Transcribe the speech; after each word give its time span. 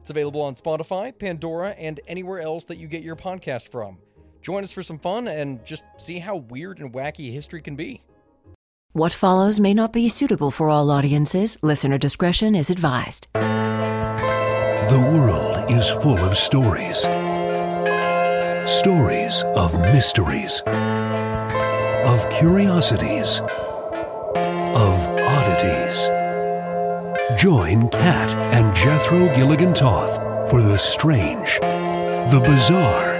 It's 0.00 0.10
available 0.10 0.42
on 0.42 0.54
Spotify, 0.54 1.16
Pandora, 1.16 1.70
and 1.70 2.00
anywhere 2.06 2.40
else 2.40 2.64
that 2.64 2.78
you 2.78 2.88
get 2.88 3.02
your 3.02 3.16
podcast 3.16 3.68
from. 3.68 3.98
Join 4.42 4.64
us 4.64 4.72
for 4.72 4.82
some 4.82 4.98
fun 4.98 5.28
and 5.28 5.64
just 5.64 5.84
see 5.98 6.18
how 6.18 6.36
weird 6.36 6.78
and 6.78 6.92
wacky 6.92 7.32
history 7.32 7.60
can 7.60 7.76
be. 7.76 8.02
What 8.92 9.12
follows 9.12 9.60
may 9.60 9.72
not 9.72 9.92
be 9.92 10.08
suitable 10.08 10.50
for 10.50 10.68
all 10.68 10.90
audiences. 10.90 11.56
Listener 11.62 11.98
discretion 11.98 12.56
is 12.56 12.70
advised. 12.70 13.28
The 13.34 15.08
world 15.12 15.70
is 15.70 15.88
full 15.88 16.18
of 16.18 16.36
stories. 16.36 17.02
Stories 18.68 19.44
of 19.54 19.78
mysteries, 19.78 20.62
of 20.66 22.28
curiosities, 22.30 23.40
of 23.40 25.06
oddities. 25.06 25.19
Join 27.36 27.88
Kat 27.90 28.34
and 28.52 28.74
Jethro 28.74 29.32
Gilligan 29.34 29.72
Toth 29.72 30.50
for 30.50 30.62
the 30.62 30.78
strange, 30.78 31.58
the 31.60 32.42
bizarre, 32.44 33.18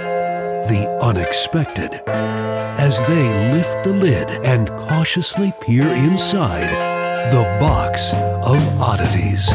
the 0.67 0.87
unexpected 1.01 2.01
as 2.07 3.01
they 3.05 3.51
lift 3.51 3.83
the 3.83 3.93
lid 3.93 4.29
and 4.45 4.69
cautiously 4.69 5.53
peer 5.61 5.87
inside 5.87 6.71
the 7.31 7.43
box 7.59 8.13
of 8.13 8.81
oddities. 8.81 9.51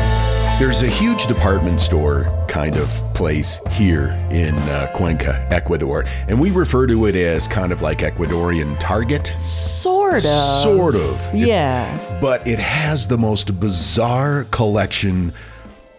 There's 0.58 0.82
a 0.82 0.88
huge 0.88 1.26
department 1.26 1.82
store 1.82 2.24
kind 2.48 2.76
of 2.76 2.88
place 3.12 3.60
here 3.72 4.08
in 4.30 4.54
uh, 4.54 4.90
Cuenca, 4.94 5.46
Ecuador, 5.50 6.06
and 6.28 6.40
we 6.40 6.50
refer 6.50 6.86
to 6.86 7.04
it 7.06 7.14
as 7.14 7.46
kind 7.46 7.72
of 7.72 7.82
like 7.82 7.98
Ecuadorian 7.98 8.78
Target. 8.80 9.36
Sort 9.36 10.24
of. 10.24 10.62
Sort 10.62 10.94
of. 10.94 11.20
It- 11.34 11.46
Yeah. 11.48 12.18
but 12.22 12.46
it 12.48 12.58
has 12.58 13.06
the 13.06 13.18
most 13.18 13.60
bizarre 13.60 14.44
collection 14.50 15.34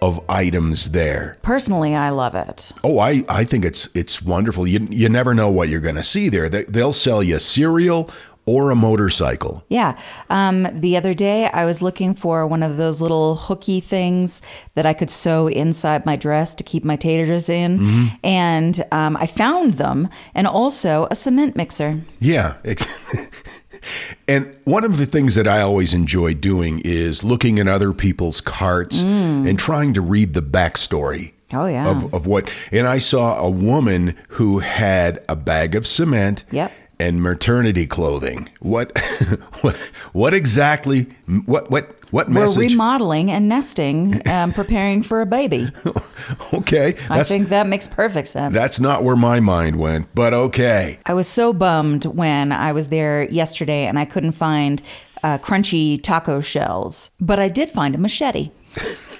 of 0.01 0.19
items 0.27 0.89
there. 0.89 1.37
Personally, 1.43 1.93
I 1.95 2.09
love 2.09 2.33
it. 2.33 2.71
Oh, 2.83 2.97
I, 2.97 3.23
I 3.29 3.43
think 3.43 3.63
it's 3.63 3.87
it's 3.95 4.23
wonderful. 4.23 4.65
You 4.67 4.87
you 4.89 5.07
never 5.07 5.35
know 5.35 5.51
what 5.51 5.69
you're 5.69 5.79
going 5.81 5.95
to 5.95 6.03
see 6.03 6.29
there. 6.29 6.49
They, 6.49 6.63
they'll 6.63 6.93
sell 6.93 7.21
you 7.21 7.37
cereal 7.37 8.09
or 8.47 8.71
a 8.71 8.75
motorcycle. 8.75 9.63
Yeah. 9.67 9.99
Um, 10.29 10.67
the 10.71 10.97
other 10.97 11.13
day, 11.13 11.49
I 11.49 11.65
was 11.65 11.81
looking 11.81 12.15
for 12.15 12.47
one 12.47 12.63
of 12.63 12.77
those 12.77 13.01
little 13.01 13.35
hooky 13.35 13.81
things 13.81 14.41
that 14.73 14.85
I 14.85 14.93
could 14.93 15.11
sew 15.11 15.47
inside 15.47 16.05
my 16.05 16.15
dress 16.15 16.55
to 16.55 16.63
keep 16.63 16.83
my 16.83 16.95
taters 16.95 17.49
in. 17.49 18.09
And 18.23 18.83
um, 18.91 19.17
I 19.17 19.27
found 19.27 19.73
them 19.73 20.07
and 20.33 20.47
also 20.47 21.07
a 21.11 21.15
cement 21.15 21.55
mixer. 21.55 22.01
Yeah. 22.19 22.55
and 24.27 24.57
one 24.63 24.85
of 24.85 24.97
the 24.97 25.05
things 25.05 25.35
that 25.35 25.47
I 25.47 25.61
always 25.61 25.93
enjoy 25.93 26.33
doing 26.33 26.81
is 26.85 27.23
looking 27.23 27.59
at 27.59 27.67
other 27.67 27.91
people's 27.91 28.39
carts 28.39 29.01
and 29.01 29.59
trying 29.59 29.93
to 29.93 30.01
read 30.01 30.33
the 30.33 30.41
backstory. 30.41 31.33
Oh, 31.53 31.65
yeah. 31.65 31.89
Of, 31.89 32.13
of 32.13 32.27
what, 32.27 32.51
and 32.71 32.87
I 32.87 32.97
saw 32.97 33.37
a 33.39 33.49
woman 33.49 34.17
who 34.29 34.59
had 34.59 35.23
a 35.29 35.35
bag 35.35 35.75
of 35.75 35.87
cement. 35.87 36.43
Yep. 36.51 36.71
And 36.99 37.21
maternity 37.21 37.85
clothing. 37.85 38.49
What, 38.59 38.97
what, 39.61 39.75
what 40.13 40.33
exactly? 40.33 41.03
What, 41.45 41.69
what, 41.69 41.95
what 42.11 42.29
We're 42.29 42.51
remodeling 42.55 43.29
and 43.29 43.49
nesting, 43.49 44.27
um, 44.27 44.53
preparing 44.53 45.03
for 45.03 45.21
a 45.21 45.25
baby. 45.25 45.67
okay, 46.53 46.95
I 47.09 47.23
think 47.23 47.49
that 47.49 47.67
makes 47.67 47.87
perfect 47.87 48.29
sense. 48.29 48.53
that's 48.53 48.79
not 48.79 49.03
where 49.03 49.15
my 49.17 49.39
mind 49.39 49.77
went, 49.77 50.07
but 50.15 50.33
okay. 50.33 50.99
I 51.05 51.13
was 51.13 51.27
so 51.27 51.51
bummed 51.53 52.05
when 52.05 52.51
I 52.51 52.71
was 52.71 52.87
there 52.87 53.29
yesterday 53.29 53.85
and 53.85 53.99
I 53.99 54.05
couldn't 54.05 54.31
find 54.31 54.81
uh, 55.23 55.37
crunchy 55.37 56.01
taco 56.01 56.41
shells, 56.41 57.11
but 57.19 57.39
I 57.39 57.49
did 57.49 57.69
find 57.69 57.93
a 57.93 57.97
machete. 57.97 58.51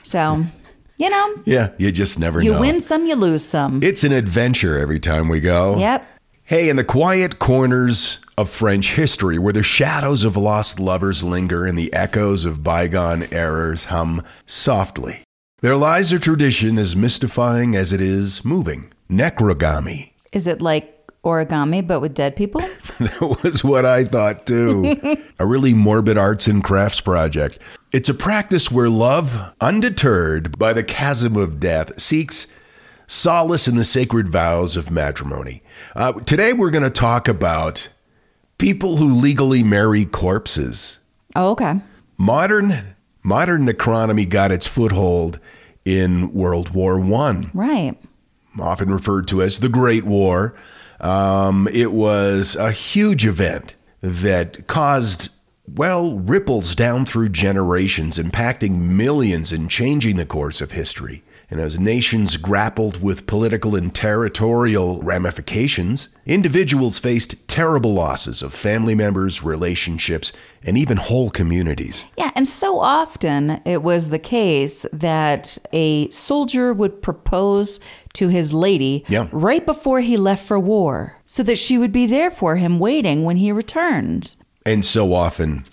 So, 0.04 0.46
you 0.98 1.10
know, 1.10 1.36
Yeah, 1.46 1.72
you 1.78 1.92
just 1.92 2.18
never 2.18 2.42
you 2.42 2.54
know. 2.54 2.60
win 2.62 2.80
some, 2.80 3.06
you 3.06 3.16
lose 3.16 3.44
some. 3.44 3.82
It's 3.84 4.04
an 4.04 4.14
adventure 4.14 4.78
every 4.78 5.00
time 5.00 5.28
we 5.28 5.42
go. 5.42 5.78
Yep. 5.78 6.08
Hey, 6.50 6.70
in 6.70 6.78
the 6.78 6.86
quiet 6.86 7.40
corners 7.40 8.20
of 8.38 8.50
French 8.50 8.94
history, 8.94 9.38
where 9.38 9.52
the 9.52 9.64
shadows 9.64 10.24
of 10.24 10.38
lost 10.38 10.80
lovers 10.80 11.22
linger 11.22 11.66
and 11.66 11.78
the 11.78 11.94
echoes 11.94 12.46
of 12.46 12.64
bygone 12.64 13.24
errors 13.34 13.84
hum 13.92 14.24
softly, 14.46 15.24
there 15.60 15.76
lies 15.76 16.14
a 16.14 16.20
tradition 16.20 16.78
as 16.78 16.96
mystifying 16.96 17.76
as 17.76 17.92
it 17.92 18.00
is 18.00 18.46
moving 18.46 18.94
necrogamy. 19.12 20.12
Is 20.32 20.48
it 20.48 20.62
like 20.62 21.12
origami 21.22 21.86
but 21.86 22.00
with 22.00 22.14
dead 22.14 22.38
people? 22.38 22.62
That 23.00 23.42
was 23.44 23.62
what 23.62 23.84
I 23.84 24.06
thought 24.06 24.46
too. 24.46 24.96
a 25.40 25.46
really 25.46 25.74
morbid 25.74 26.18
arts 26.18 26.48
and 26.48 26.64
crafts 26.64 27.02
project. 27.02 27.60
It's 27.92 28.08
a 28.08 28.14
practice 28.14 28.72
where 28.72 28.88
love, 28.88 29.54
undeterred 29.60 30.58
by 30.58 30.72
the 30.72 30.84
chasm 30.86 31.36
of 31.36 31.60
death, 31.60 32.00
seeks 32.00 32.48
solace 33.08 33.68
in 33.68 33.76
the 33.78 33.84
sacred 33.86 34.30
vows 34.30 34.76
of 34.76 34.92
matrimony. 34.92 35.64
Uh, 35.96 36.12
today 36.14 36.54
we're 36.54 36.70
going 36.70 36.84
to 36.84 36.90
talk 36.90 37.28
about 37.28 37.90
people 38.58 38.98
who 38.98 39.14
legally 39.14 39.64
marry 39.64 40.06
corpses. 40.06 41.00
Oh, 41.36 41.52
okay. 41.52 41.80
Modern 42.18 42.96
modern 43.24 43.66
necrogamy 43.68 44.28
got 44.28 44.52
its 44.52 44.68
foothold 44.68 45.40
in 45.86 46.34
World 46.34 46.70
War 46.72 47.00
One 47.00 47.50
Right. 47.54 47.96
often 48.60 48.92
referred 48.92 49.28
to 49.30 49.42
as 49.42 49.60
the 49.60 49.70
Great 49.70 50.04
War. 50.04 50.54
Um, 51.00 51.68
it 51.72 51.92
was 51.92 52.56
a 52.56 52.72
huge 52.72 53.26
event 53.26 53.76
that 54.02 54.66
caused, 54.68 55.30
well, 55.76 56.18
ripples 56.18 56.76
down 56.76 57.06
through 57.06 57.30
generations, 57.30 58.18
impacting 58.18 58.80
millions 58.80 59.52
and 59.52 59.70
changing 59.70 60.18
the 60.18 60.26
course 60.26 60.60
of 60.60 60.72
history. 60.72 61.24
And 61.50 61.62
as 61.62 61.80
nations 61.80 62.36
grappled 62.36 63.02
with 63.02 63.26
political 63.26 63.74
and 63.74 63.96
territorial 63.96 65.02
ramifications, 65.02 66.10
individuals 66.26 67.00
faced 67.00 67.48
terrible 67.48 67.94
losses 67.94 68.42
of 68.42 68.54
family 68.54 68.94
members, 68.94 69.44
relationships, 69.44 70.34
and 70.62 70.78
even 70.78 70.98
whole 70.98 71.30
communities. 71.30 72.04
Yeah, 72.18 72.32
and 72.36 72.46
so 72.46 72.80
often 72.82 73.62
it 73.64 73.82
was 73.82 74.10
the 74.10 74.20
case 74.20 74.86
that 74.92 75.58
a 75.72 76.10
soldier 76.10 76.74
would 76.74 77.02
propose 77.02 77.80
to 78.14 78.28
his 78.28 78.52
lady 78.52 79.06
Yeah. 79.08 79.28
right 79.32 79.66
before 79.66 80.02
he 80.02 80.18
left 80.18 80.46
for 80.46 80.60
war 80.60 81.16
so 81.24 81.44
that 81.44 81.58
she 81.58 81.78
would 81.78 81.94
be 81.94 82.06
there 82.06 82.30
for 82.32 82.58
him 82.58 82.78
waiting 82.78 83.24
when 83.24 83.38
he 83.38 83.54
returned. 83.54 84.36
And 84.66 84.84
so 84.84 85.14
often 85.14 85.64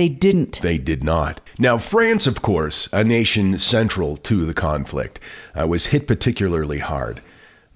They 0.00 0.08
didn't. 0.08 0.62
They 0.62 0.78
did 0.78 1.04
not. 1.04 1.42
Now, 1.58 1.76
France, 1.76 2.26
of 2.26 2.40
course, 2.40 2.88
a 2.90 3.04
nation 3.04 3.58
central 3.58 4.16
to 4.16 4.46
the 4.46 4.54
conflict, 4.54 5.20
uh, 5.54 5.66
was 5.66 5.88
hit 5.88 6.06
particularly 6.06 6.78
hard. 6.78 7.20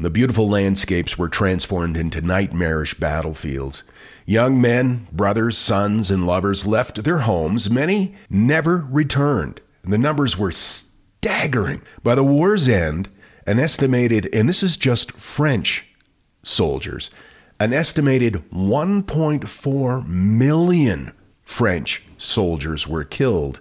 The 0.01 0.09
beautiful 0.09 0.49
landscapes 0.49 1.19
were 1.19 1.29
transformed 1.29 1.99
into 1.99 2.23
nightmarish 2.23 2.95
battlefields. 2.95 3.83
Young 4.25 4.59
men, 4.59 5.07
brothers, 5.13 5.59
sons, 5.59 6.11
and 6.11 6.27
lovers 6.27 6.65
left 6.65 7.05
their 7.05 7.19
homes. 7.19 7.69
Many 7.69 8.15
never 8.31 8.89
returned. 8.91 9.61
The 9.83 9.99
numbers 9.99 10.39
were 10.39 10.51
staggering. 10.51 11.83
By 12.03 12.15
the 12.15 12.25
war's 12.25 12.71
end, 12.71 13.11
an 13.47 13.59
estimated, 13.59 14.35
and 14.35 14.49
this 14.49 14.63
is 14.63 14.79
just 14.79 15.13
French 15.13 15.87
soldiers, 16.43 17.11
an 17.61 17.75
estimated 17.75 18.43
1.4 18.51 20.09
million 20.09 21.13
French 21.43 22.03
soldiers 22.17 22.87
were 22.87 23.05
killed. 23.05 23.61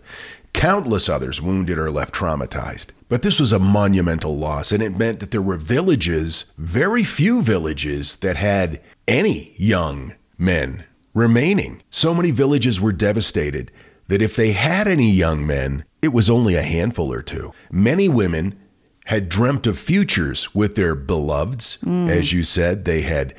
Countless 0.54 1.10
others 1.10 1.42
wounded 1.42 1.78
or 1.78 1.90
left 1.90 2.14
traumatized. 2.14 2.88
But 3.10 3.22
this 3.22 3.40
was 3.40 3.52
a 3.52 3.60
monumental 3.60 4.38
loss, 4.38 4.72
and 4.72 4.82
it 4.82 4.98
meant 4.98 5.20
that 5.20 5.32
there 5.32 5.42
were 5.42 5.58
villages, 5.58 6.46
very 6.58 7.04
few 7.04 7.42
villages, 7.42 8.16
that 8.18 8.38
had 8.38 8.82
any 9.08 9.54
young 9.58 10.14
men 10.38 10.86
remaining. 11.14 11.84
So 11.90 12.14
many 12.14 12.32
villages 12.32 12.82
were 12.82 12.92
devastated 12.92 13.72
that 14.08 14.22
if 14.22 14.36
they 14.36 14.52
had 14.52 14.88
any 14.88 15.12
young 15.12 15.46
men, 15.46 15.86
it 16.02 16.14
was 16.14 16.30
only 16.30 16.56
a 16.56 16.62
handful 16.62 17.12
or 17.12 17.22
two. 17.22 17.54
Many 17.72 18.10
women 18.10 18.60
had 19.06 19.30
dreamt 19.30 19.68
of 19.68 19.78
futures 19.78 20.54
with 20.56 20.76
their 20.76 20.96
beloveds. 20.96 21.78
Mm. 21.84 22.10
As 22.10 22.34
you 22.34 22.44
said, 22.44 22.86
they 22.86 23.02
had 23.02 23.36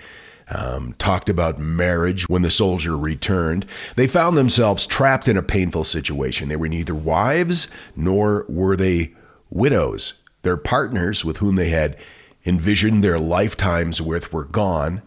um, 0.51 0.95
talked 0.99 1.29
about 1.29 1.59
marriage 1.59 2.29
when 2.29 2.43
the 2.43 2.51
soldier 2.51 2.97
returned. 2.97 3.67
They 3.97 4.07
found 4.07 4.37
themselves 4.37 4.87
trapped 4.87 5.29
in 5.29 5.37
a 5.37 5.43
painful 5.43 5.85
situation. 5.85 6.49
They 6.49 6.57
were 6.57 6.69
neither 6.69 6.95
wives 6.95 7.69
nor 7.97 8.45
were 8.49 8.77
they 8.77 9.15
widows. 9.51 10.15
Their 10.43 10.57
partners 10.57 11.25
with 11.25 11.39
whom 11.39 11.57
they 11.57 11.71
had 11.71 11.97
envisioned 12.45 13.03
their 13.03 13.19
lifetimes 13.19 14.03
with 14.03 14.33
were 14.33 14.45
gone. 14.45 15.03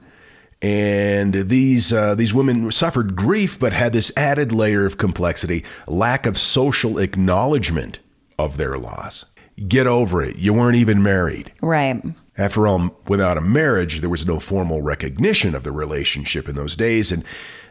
And 0.60 1.34
these 1.36 1.94
uh, 1.94 2.16
these 2.16 2.34
women 2.34 2.72
suffered 2.72 3.16
grief, 3.16 3.60
but 3.60 3.74
had 3.74 3.94
this 3.94 4.12
added 4.18 4.52
layer 4.52 4.88
of 4.88 4.98
complexity: 4.98 5.64
lack 5.86 6.26
of 6.26 6.40
social 6.40 6.98
acknowledgement 6.98 8.00
of 8.40 8.58
their 8.58 8.76
loss. 8.76 9.26
Get 9.68 9.86
over 9.86 10.24
it. 10.24 10.38
You 10.38 10.54
weren't 10.54 10.78
even 10.78 11.04
married. 11.04 11.52
Right. 11.62 12.04
After 12.38 12.68
all, 12.68 13.00
without 13.08 13.38
a 13.38 13.42
marriage, 13.42 14.02
there 14.02 14.10
was 14.10 14.28
no 14.28 14.40
formal 14.40 14.82
recognition 14.82 15.56
of 15.56 15.64
the 15.64 15.72
relationship 15.72 16.48
in 16.48 16.56
those 16.56 16.76
days, 16.76 17.12
and 17.12 17.24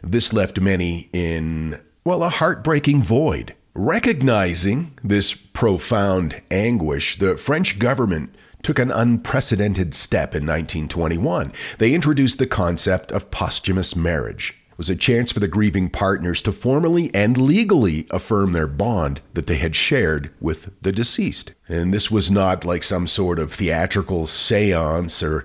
this 0.03 0.33
left 0.33 0.61
many 0.61 1.09
in, 1.13 1.81
well, 2.05 2.25
a 2.25 2.29
heartbreaking 2.29 3.03
void. 3.03 3.55
Recognizing 3.75 4.99
this 5.05 5.35
profound 5.35 6.43
anguish, 6.51 7.19
the 7.19 7.37
French 7.37 7.79
government 7.79 8.35
took 8.63 8.79
an 8.81 8.91
unprecedented 8.91 9.95
step 9.95 10.35
in 10.35 10.43
1921. 10.45 11.53
They 11.79 11.95
introduced 11.95 12.39
the 12.39 12.47
concept 12.49 13.13
of 13.13 13.31
posthumous 13.31 13.95
marriage. 13.95 14.55
Was 14.77 14.91
a 14.91 14.97
chance 14.97 15.33
for 15.33 15.41
the 15.41 15.49
grieving 15.49 15.89
partners 15.89 16.43
to 16.43 16.53
formally 16.53 17.11
and 17.15 17.39
legally 17.39 18.07
affirm 18.11 18.53
their 18.53 18.67
bond 18.67 19.23
that 19.33 19.47
they 19.47 19.57
had 19.57 19.75
shared 19.75 20.31
with 20.41 20.71
the 20.83 20.93
deceased. 20.93 21.53
And 21.67 21.95
this 21.95 22.11
was 22.11 22.31
not 22.31 22.65
like 22.65 22.83
some 22.83 23.07
sort 23.07 23.39
of 23.39 23.53
theatrical 23.53 24.27
seance 24.27 25.23
or 25.23 25.45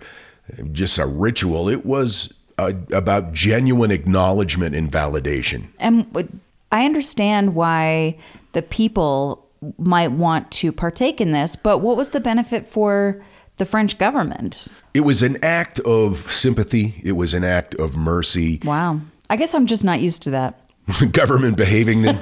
just 0.72 0.98
a 0.98 1.06
ritual. 1.06 1.70
It 1.70 1.86
was 1.86 2.34
uh, 2.58 2.74
about 2.92 3.34
genuine 3.34 3.92
acknowledgement 3.92 4.76
and 4.76 4.92
validation. 4.92 5.68
And 5.80 6.42
I 6.72 6.86
understand 6.86 7.56
why 7.56 8.18
the 8.52 8.62
people 8.62 9.48
might 9.78 10.12
want 10.12 10.52
to 10.52 10.72
partake 10.72 11.22
in 11.22 11.32
this, 11.32 11.56
but 11.56 11.80
what 11.80 11.96
was 11.98 12.10
the 12.10 12.20
benefit 12.20 12.68
for 12.68 13.24
the 13.58 13.66
French 13.66 13.98
government? 13.98 14.68
It 14.94 15.02
was 15.02 15.22
an 15.22 15.38
act 15.44 15.80
of 15.82 16.32
sympathy, 16.32 17.00
it 17.04 17.14
was 17.14 17.34
an 17.34 17.44
act 17.44 17.76
of 17.76 17.96
mercy. 17.96 18.60
Wow. 18.64 19.02
I 19.32 19.38
guess 19.38 19.56
I'm 19.56 19.66
just 19.66 19.86
not 19.86 20.02
used 20.02 20.24
to 20.24 20.32
that. 20.32 20.60
government 21.14 21.56
behaving 21.56 22.04
in, 22.04 22.20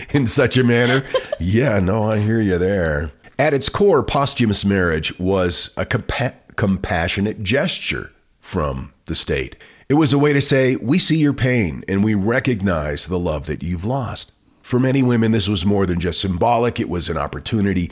in 0.10 0.26
such 0.26 0.58
a 0.58 0.64
manner. 0.64 1.02
Yeah, 1.40 1.80
no, 1.80 2.02
I 2.10 2.18
hear 2.18 2.42
you 2.42 2.58
there. 2.58 3.10
At 3.38 3.54
its 3.54 3.70
core, 3.70 4.02
posthumous 4.02 4.66
marriage 4.66 5.18
was 5.18 5.72
a 5.78 5.86
compa- 5.86 6.34
compassionate 6.56 7.42
gesture 7.42 8.12
from 8.38 8.92
the 9.06 9.14
state. 9.14 9.56
It 9.88 9.94
was 9.94 10.12
a 10.12 10.18
way 10.18 10.34
to 10.34 10.42
say, 10.42 10.76
We 10.76 10.98
see 10.98 11.16
your 11.16 11.32
pain 11.32 11.84
and 11.88 12.04
we 12.04 12.14
recognize 12.14 13.06
the 13.06 13.18
love 13.18 13.46
that 13.46 13.62
you've 13.62 13.86
lost. 13.86 14.32
For 14.60 14.78
many 14.78 15.02
women, 15.02 15.32
this 15.32 15.48
was 15.48 15.64
more 15.64 15.86
than 15.86 16.00
just 16.00 16.20
symbolic, 16.20 16.80
it 16.80 16.90
was 16.90 17.08
an 17.08 17.16
opportunity 17.16 17.90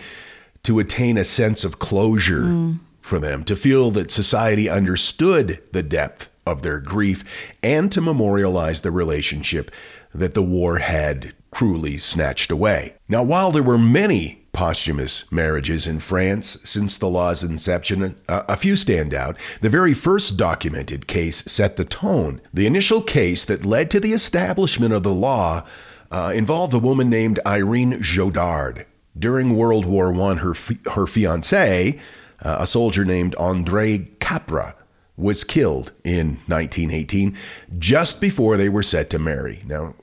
to 0.65 0.79
attain 0.81 1.17
a 1.17 1.25
sense 1.25 1.65
of 1.65 1.79
closure 1.79 2.43
mm. 2.43 2.79
for 3.01 3.19
them, 3.19 3.43
to 3.45 3.57
feel 3.57 3.91
that 3.93 4.11
society 4.11 4.69
understood 4.69 5.63
the 5.73 5.83
depth 5.83 6.29
of 6.51 6.63
their 6.63 6.81
grief, 6.81 7.25
and 7.63 7.91
to 7.93 8.01
memorialize 8.01 8.81
the 8.81 8.91
relationship 8.91 9.71
that 10.13 10.35
the 10.35 10.43
war 10.43 10.79
had 10.79 11.33
cruelly 11.51 11.99
snatched 11.99 12.51
away. 12.51 12.95
Now, 13.09 13.23
while 13.23 13.51
there 13.53 13.63
were 13.63 13.79
many 13.79 14.41
posthumous 14.53 15.31
marriages 15.31 15.87
in 15.87 16.01
France 16.01 16.59
since 16.65 16.99
the 16.99 17.09
law's 17.09 17.43
inception, 17.43 18.17
a, 18.29 18.57
few 18.57 18.77
stand 18.77 19.15
out. 19.15 19.37
The 19.61 19.69
very 19.69 19.95
first 19.95 20.37
documented 20.37 21.07
case 21.07 21.45
set 21.45 21.77
the 21.77 21.85
tone. 21.85 22.41
The 22.53 22.67
initial 22.67 23.01
case 23.01 23.45
that 23.45 23.65
led 23.65 23.91
to 23.91 24.01
the 24.01 24.13
establishment 24.13 24.93
of 24.93 25.03
the 25.03 25.15
law 25.15 25.65
uh, 26.11 26.33
involved 26.35 26.75
a 26.75 26.79
woman 26.79 27.09
named 27.09 27.39
Irene 27.47 28.01
Jodard. 28.01 28.85
During 29.19 29.57
World 29.57 29.87
War 29.87 30.13
I, 30.21 30.35
her, 30.35 30.55
fi- 30.55 30.79
her 30.93 31.07
fiance, 31.07 31.99
uh, 32.43 32.57
a 32.61 32.67
soldier 32.67 33.05
named 33.05 33.37
André 33.37 34.19
Capra, 34.19 34.75
was 35.21 35.45
killed 35.45 35.93
in 36.05 36.39
1918 36.47 37.37
just 37.79 38.21
before 38.21 38.57
they 38.57 38.69
were 38.69 38.83
set 38.83 39.11
to 39.11 39.19
marry. 39.19 39.63
Now, 39.67 39.95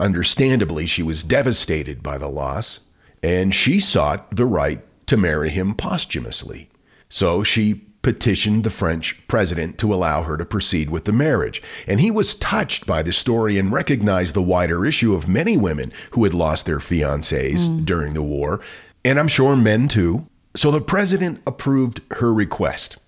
understandably, 0.00 0.86
she 0.86 1.02
was 1.02 1.24
devastated 1.24 2.02
by 2.02 2.18
the 2.18 2.28
loss, 2.28 2.80
and 3.22 3.54
she 3.54 3.80
sought 3.80 4.34
the 4.34 4.46
right 4.46 4.80
to 5.06 5.16
marry 5.16 5.50
him 5.50 5.74
posthumously. 5.74 6.70
So 7.08 7.42
she 7.42 7.82
petitioned 8.04 8.64
the 8.64 8.70
French 8.70 9.26
president 9.28 9.78
to 9.78 9.92
allow 9.92 10.22
her 10.22 10.36
to 10.36 10.44
proceed 10.44 10.90
with 10.90 11.06
the 11.06 11.12
marriage. 11.12 11.62
And 11.88 12.00
he 12.00 12.10
was 12.10 12.34
touched 12.34 12.86
by 12.86 13.02
the 13.02 13.14
story 13.14 13.58
and 13.58 13.72
recognized 13.72 14.34
the 14.34 14.42
wider 14.42 14.84
issue 14.84 15.14
of 15.14 15.26
many 15.26 15.56
women 15.56 15.90
who 16.10 16.22
had 16.24 16.34
lost 16.34 16.66
their 16.66 16.78
fiancés 16.78 17.66
hmm. 17.66 17.84
during 17.84 18.12
the 18.12 18.22
war, 18.22 18.60
and 19.04 19.18
I'm 19.18 19.28
sure 19.28 19.56
men 19.56 19.88
too. 19.88 20.26
So 20.54 20.70
the 20.70 20.80
president 20.80 21.42
approved 21.46 22.00
her 22.12 22.32
request. 22.32 22.98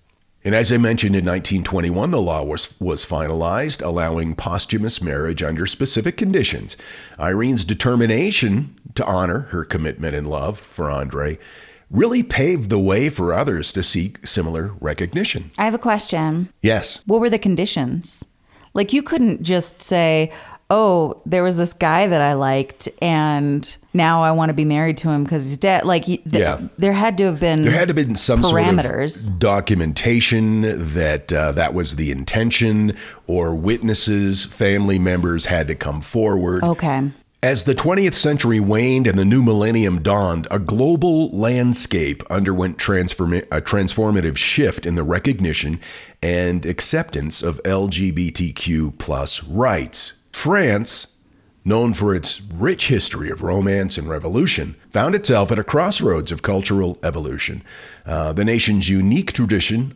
And 0.43 0.55
as 0.55 0.71
I 0.71 0.77
mentioned 0.77 1.15
in 1.15 1.25
1921, 1.25 2.11
the 2.11 2.21
law 2.21 2.43
was, 2.43 2.73
was 2.79 3.05
finalized, 3.05 3.83
allowing 3.83 4.35
posthumous 4.35 5.01
marriage 5.01 5.43
under 5.43 5.67
specific 5.67 6.15
conditions. 6.15 6.77
Irene's 7.19 7.65
determination 7.65 8.79
to 8.95 9.05
honor 9.05 9.39
her 9.51 9.65
commitment 9.65 10.15
and 10.15 10.27
love 10.27 10.59
for 10.59 10.89
Andre 10.89 11.37
really 11.89 12.23
paved 12.23 12.69
the 12.69 12.79
way 12.79 13.09
for 13.09 13.33
others 13.33 13.71
to 13.73 13.83
seek 13.83 14.25
similar 14.25 14.73
recognition. 14.79 15.51
I 15.57 15.65
have 15.65 15.73
a 15.73 15.79
question. 15.79 16.49
Yes. 16.61 17.01
What 17.05 17.19
were 17.19 17.29
the 17.29 17.39
conditions? 17.39 18.23
Like, 18.73 18.93
you 18.93 19.01
couldn't 19.01 19.41
just 19.41 19.81
say, 19.81 20.31
oh, 20.69 21.21
there 21.25 21.43
was 21.43 21.57
this 21.57 21.73
guy 21.73 22.07
that 22.07 22.21
I 22.21 22.33
liked, 22.33 22.89
and 23.01 23.75
now 23.97 24.23
I 24.23 24.31
want 24.31 24.49
to 24.49 24.53
be 24.53 24.63
married 24.63 24.97
to 24.99 25.09
him 25.09 25.23
because 25.25 25.43
he's 25.43 25.57
dead. 25.57 25.83
Like, 25.83 26.05
th- 26.05 26.21
Yeah. 26.25 26.59
there 26.77 26.93
had 26.93 27.17
to 27.17 27.25
have 27.25 27.39
been 27.39 27.63
There 27.63 27.71
had 27.73 27.89
to 27.89 27.95
have 27.95 28.07
been 28.07 28.15
some 28.15 28.41
parameters. 28.41 29.11
sort 29.17 29.33
of 29.33 29.39
documentation 29.39 30.61
that 30.93 31.33
uh, 31.33 31.51
that 31.53 31.73
was 31.73 31.95
the 31.97 32.11
intention, 32.11 32.95
or 33.27 33.53
witnesses, 33.55 34.45
family 34.45 34.99
members 34.99 35.45
had 35.45 35.67
to 35.67 35.75
come 35.75 36.01
forward. 36.01 36.63
Okay. 36.63 37.11
As 37.43 37.65
the 37.65 37.75
20th 37.75 38.15
century 38.15 38.59
waned 38.59 39.05
and 39.05 39.17
the 39.17 39.23
new 39.23 39.43
millennium 39.43 40.01
dawned, 40.01 40.47
a 40.49 40.57
global 40.57 41.29
landscape 41.29 42.23
underwent 42.31 42.77
transform- 42.79 43.33
a 43.51 43.61
transformative 43.61 44.37
shift 44.37 44.85
in 44.87 44.95
the 44.95 45.03
recognition 45.03 45.79
and 46.23 46.65
acceptance 46.65 47.43
of 47.43 47.61
LGBTQ 47.63 48.97
plus 48.97 49.43
rights. 49.43 50.13
France, 50.31 51.07
known 51.67 51.93
for 51.93 52.15
its 52.15 52.41
rich 52.41 52.87
history 52.87 53.29
of 53.29 53.43
romance 53.43 53.97
and 53.97 54.07
revolution, 54.07 54.75
found 54.89 55.13
itself 55.13 55.51
at 55.51 55.59
a 55.59 55.63
crossroads 55.63 56.31
of 56.31 56.41
cultural 56.41 56.97
evolution. 57.03 57.61
Uh, 58.05 58.31
the 58.31 58.45
nation's 58.45 58.87
unique 58.87 59.33
tradition, 59.33 59.93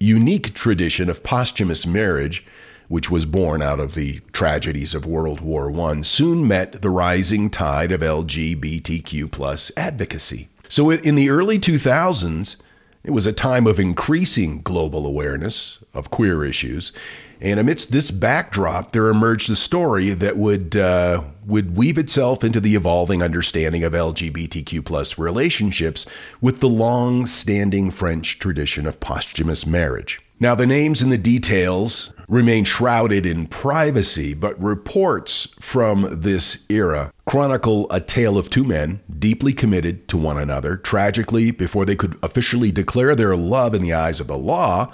unique 0.00 0.52
tradition 0.52 1.08
of 1.08 1.22
posthumous 1.22 1.86
marriage, 1.86 2.44
which 2.88 3.08
was 3.08 3.24
born 3.24 3.62
out 3.62 3.78
of 3.78 3.94
the 3.94 4.20
tragedies 4.32 4.94
of 4.94 5.06
World 5.06 5.40
War 5.40 5.70
I, 5.88 6.00
soon 6.00 6.46
met 6.46 6.82
the 6.82 6.90
rising 6.90 7.48
tide 7.48 7.92
of 7.92 8.00
LGBTQ 8.00 9.30
plus 9.30 9.70
advocacy. 9.76 10.48
So 10.68 10.90
in 10.90 11.14
the 11.14 11.30
early 11.30 11.58
2000s, 11.58 12.56
it 13.04 13.10
was 13.10 13.26
a 13.26 13.32
time 13.32 13.66
of 13.66 13.78
increasing 13.78 14.60
global 14.60 15.06
awareness 15.06 15.78
of 15.94 16.10
queer 16.10 16.44
issues. 16.44 16.92
And 17.42 17.58
amidst 17.58 17.90
this 17.90 18.12
backdrop, 18.12 18.92
there 18.92 19.08
emerged 19.08 19.50
a 19.50 19.56
story 19.56 20.10
that 20.10 20.36
would 20.36 20.76
uh, 20.76 21.24
would 21.44 21.76
weave 21.76 21.98
itself 21.98 22.44
into 22.44 22.60
the 22.60 22.76
evolving 22.76 23.20
understanding 23.20 23.82
of 23.82 23.94
LGBTQ 23.94 24.84
plus 24.84 25.18
relationships 25.18 26.06
with 26.40 26.60
the 26.60 26.68
long-standing 26.68 27.90
French 27.90 28.38
tradition 28.38 28.86
of 28.86 29.00
posthumous 29.00 29.66
marriage. 29.66 30.20
Now, 30.38 30.54
the 30.54 30.66
names 30.66 31.02
and 31.02 31.10
the 31.10 31.18
details 31.18 32.14
remain 32.28 32.64
shrouded 32.64 33.26
in 33.26 33.46
privacy, 33.48 34.34
but 34.34 34.60
reports 34.60 35.54
from 35.60 36.20
this 36.20 36.64
era 36.68 37.12
chronicle 37.26 37.88
a 37.90 38.00
tale 38.00 38.38
of 38.38 38.50
two 38.50 38.64
men 38.64 39.00
deeply 39.18 39.52
committed 39.52 40.08
to 40.08 40.16
one 40.16 40.38
another. 40.38 40.76
Tragically, 40.76 41.50
before 41.50 41.84
they 41.84 41.96
could 41.96 42.18
officially 42.22 42.72
declare 42.72 43.14
their 43.14 43.36
love 43.36 43.74
in 43.74 43.82
the 43.82 43.92
eyes 43.92 44.20
of 44.20 44.26
the 44.26 44.38
law, 44.38 44.92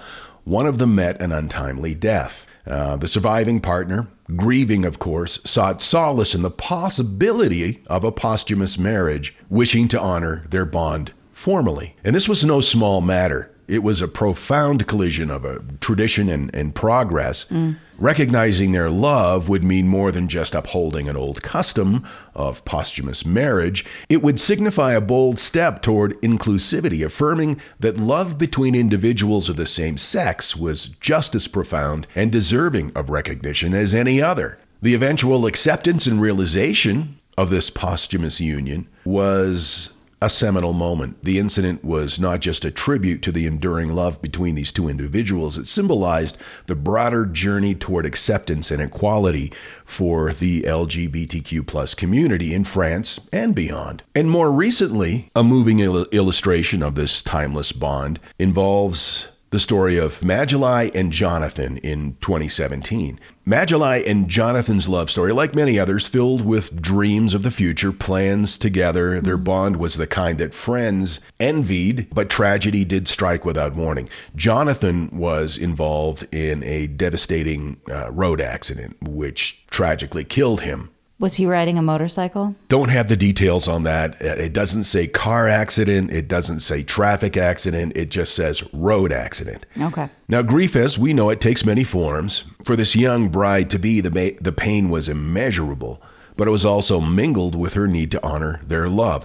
one 0.49 0.67
of 0.67 0.79
them 0.79 0.95
met 0.95 1.21
an 1.21 1.31
untimely 1.31 1.95
death. 1.95 2.47
Uh, 2.67 2.97
the 2.97 3.09
surviving 3.09 3.61
partner, 3.61 4.09
grieving, 4.37 4.85
of 4.85 4.99
course, 4.99 5.41
sought 5.45 5.81
solace 5.81 6.35
in 6.35 6.43
the 6.43 6.51
possibility 6.51 7.83
of 7.87 8.05
a 8.05 8.13
posthumous 8.13 8.79
marriage, 8.79 9.37
wishing 9.49 9.89
to 9.89 10.01
honor 10.01 10.47
their 10.51 10.65
bond 10.65 11.13
formally. 11.31 11.95
And 12.03 12.17
this 12.17 12.29
was 12.29 12.45
no 12.45 12.61
small 12.61 13.01
matter. 13.01 13.51
It 13.69 13.83
was 13.83 14.01
a 14.01 14.09
profound 14.09 14.87
collision 14.87 15.31
of 15.31 15.45
a 15.45 15.61
tradition 15.81 16.29
and, 16.29 16.53
and 16.55 16.75
progress. 16.75 17.45
Mm. 17.45 17.77
Recognizing 17.99 18.73
their 18.73 18.89
love 18.89 19.49
would 19.49 19.65
mean 19.65 19.89
more 19.89 20.11
than 20.11 20.29
just 20.29 20.55
upholding 20.55 21.09
an 21.09 21.17
old 21.17 21.43
custom 21.43 22.07
of 22.35 22.65
posthumous 22.65 23.27
marriage. 23.27 23.85
It 24.09 24.23
would 24.23 24.41
signify 24.41 24.93
a 24.93 25.01
bold 25.01 25.39
step 25.39 25.83
toward 25.83 26.19
inclusivity, 26.23 27.05
affirming 27.05 27.61
that 27.81 27.99
love 27.99 28.39
between 28.39 28.75
individuals 28.75 29.49
of 29.49 29.57
the 29.57 29.67
same 29.67 29.99
sex 29.99 30.57
was 30.57 30.87
just 30.87 31.35
as 31.35 31.49
profound 31.49 32.07
and 32.15 32.33
deserving 32.33 32.93
of 32.95 33.11
recognition 33.11 33.75
as 33.75 33.95
any 33.95 34.23
other. 34.23 34.59
The 34.81 34.95
eventual 34.95 35.45
acceptance 35.45 36.07
and 36.07 36.21
realization 36.21 37.19
of 37.37 37.51
this 37.51 37.69
posthumous 37.69 38.41
union 38.41 38.89
was 39.05 39.91
a 40.21 40.29
seminal 40.29 40.73
moment. 40.73 41.23
The 41.23 41.39
incident 41.39 41.85
was 41.85 42.19
not 42.19 42.41
just 42.41 42.65
a 42.65 42.71
tribute 42.71 43.23
to 43.23 43.33
the 43.33 43.47
enduring 43.47 43.91
love 43.91 44.21
between 44.21 44.55
these 44.55 44.73
two 44.73 44.89
individuals, 44.89 45.57
it 45.57 45.69
symbolized 45.69 46.37
the 46.67 46.75
broader 46.75 47.25
journey 47.25 47.75
toward 47.75 48.05
acceptance 48.05 48.71
and 48.71 48.83
equality 48.83 49.53
for 49.85 50.33
the 50.33 50.63
LGBTQ 50.63 51.67
plus 51.67 51.95
community 51.95 52.53
in 52.53 52.65
France 52.65 53.21
and 53.33 53.55
beyond. 53.55 54.03
And 54.15 54.31
more 54.31 54.51
recently, 54.51 55.31
a 55.37 55.45
moving 55.45 55.79
il- 55.79 56.07
illustration 56.07 56.83
of 56.83 56.95
this 56.95 57.23
timeless 57.23 57.73
bond 57.73 58.19
involves 58.39 59.29
the 59.51 59.59
story 59.59 59.97
of 59.97 60.21
Magellai 60.21 60.95
and 60.95 61.11
Jonathan 61.11 61.79
in 61.79 62.17
2017. 62.21 63.19
Magellai 63.47 64.07
and 64.07 64.29
Jonathan's 64.29 64.89
love 64.89 65.11
story, 65.11 65.33
like 65.33 65.55
many 65.55 65.79
others, 65.79 66.07
filled 66.07 66.45
with 66.45 66.83
dreams 66.83 67.33
of 67.33 67.43
the 67.43 67.51
future, 67.51 67.91
plans 67.93 68.59
together. 68.59 69.23
Their 69.23 69.39
bond 69.39 69.79
was 69.79 69.97
the 69.97 70.07
kind 70.07 70.39
that 70.39 70.53
friends 70.53 71.21
envied, 71.41 72.09
but 72.13 72.29
tragedy 72.29 72.85
did 72.85 73.09
strike 73.09 73.47
without 73.47 73.75
warning. 73.75 74.11
Jonathan 74.37 75.09
was 75.13 75.57
involved 75.57 76.27
in 76.31 76.63
a 76.63 76.87
devastating 76.87 77.81
uh, 77.91 78.11
road 78.13 78.43
accident, 78.43 78.97
which 79.03 79.65
tragically 79.71 80.25
killed 80.25 80.61
him. 80.61 80.91
Was 81.21 81.35
he 81.35 81.47
riding 81.47 81.77
a 81.77 81.83
motorcycle? 81.83 82.55
Don't 82.69 82.91
have 82.91 83.09
the 83.09 83.17
details 83.17 83.67
on 83.67 83.83
that. 83.83 84.15
Uh, 84.23 84.27
It 84.37 84.53
doesn't 84.53 84.85
say 84.85 85.09
car 85.09 85.49
accident. 85.49 86.13
It 86.13 86.29
doesn't 86.29 86.61
say 86.61 86.85
traffic 86.85 87.37
accident. 87.37 87.97
It 87.97 88.09
just 88.11 88.35
says 88.37 88.63
road 88.73 89.13
accident. 89.13 89.67
Okay. 89.81 90.11
Now, 90.29 90.43
grief, 90.43 90.77
as 90.77 90.97
we 90.97 91.13
know 91.13 91.29
it, 91.31 91.41
takes 91.41 91.65
many 91.65 91.83
forms. 91.83 92.45
For 92.63 92.77
this 92.77 92.95
young 92.95 93.31
bride 93.31 93.69
to 93.71 93.79
be, 93.81 94.01
the, 94.01 94.11
ma- 94.13 94.39
the 94.41 94.53
pain 94.53 94.91
was 94.91 95.09
immeasurable, 95.09 96.01
but 96.37 96.47
it 96.47 96.53
was 96.53 96.65
also 96.65 97.01
mingled 97.01 97.57
with 97.57 97.75
her 97.75 97.89
need 97.89 98.13
to 98.13 98.25
honor 98.25 98.61
their 98.65 98.89
love. 98.89 99.25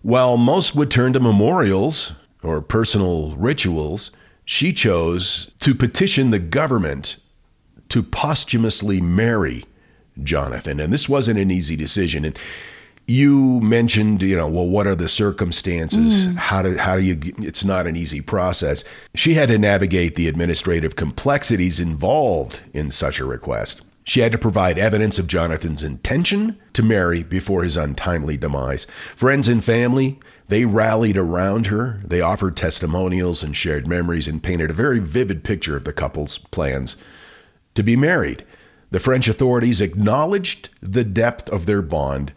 While 0.00 0.38
most 0.38 0.74
would 0.74 0.90
turn 0.90 1.12
to 1.12 1.20
memorials 1.20 2.12
or 2.42 2.62
personal 2.62 3.36
rituals, 3.36 4.12
she 4.46 4.72
chose 4.72 5.50
to 5.60 5.74
petition 5.74 6.30
the 6.30 6.38
government 6.38 7.16
to 7.90 8.02
posthumously 8.02 9.00
marry 9.02 9.64
Jonathan. 10.22 10.80
And 10.80 10.92
this 10.92 11.08
wasn't 11.08 11.38
an 11.38 11.50
easy 11.50 11.76
decision. 11.76 12.24
And 12.24 12.38
you 13.06 13.60
mentioned, 13.60 14.22
you 14.22 14.36
know, 14.36 14.46
well, 14.46 14.68
what 14.68 14.86
are 14.86 14.94
the 14.94 15.08
circumstances? 15.08 16.28
Mm. 16.28 16.36
How 16.36 16.62
do 16.62 16.76
how 16.76 16.96
do 16.96 17.02
you? 17.02 17.18
It's 17.38 17.64
not 17.64 17.86
an 17.86 17.96
easy 17.96 18.20
process. 18.20 18.84
She 19.14 19.34
had 19.34 19.48
to 19.48 19.58
navigate 19.58 20.14
the 20.14 20.28
administrative 20.28 20.94
complexities 20.94 21.80
involved 21.80 22.60
in 22.74 22.90
such 22.90 23.18
a 23.18 23.24
request. 23.24 23.80
She 24.04 24.20
had 24.20 24.32
to 24.32 24.38
provide 24.38 24.78
evidence 24.78 25.18
of 25.18 25.26
Jonathan's 25.26 25.84
intention 25.84 26.58
to 26.74 26.82
marry 26.82 27.22
before 27.22 27.62
his 27.62 27.76
untimely 27.76 28.36
demise. 28.38 28.86
Friends 29.14 29.48
and 29.48 29.62
family, 29.62 30.18
they 30.48 30.64
rallied 30.64 31.18
around 31.18 31.66
her. 31.66 32.00
They 32.04 32.22
offered 32.22 32.56
testimonials 32.56 33.42
and 33.42 33.54
shared 33.54 33.86
memories 33.86 34.26
and 34.26 34.42
painted 34.42 34.70
a 34.70 34.74
very 34.74 34.98
vivid 34.98 35.44
picture 35.44 35.76
of 35.76 35.84
the 35.84 35.92
couple's 35.92 36.38
plans 36.38 36.96
to 37.74 37.82
be 37.82 37.96
married. 37.96 38.44
The 38.90 39.00
French 39.00 39.28
authorities 39.28 39.80
acknowledged 39.80 40.70
the 40.80 41.04
depth 41.04 41.48
of 41.50 41.66
their 41.66 41.82
bond 41.82 42.32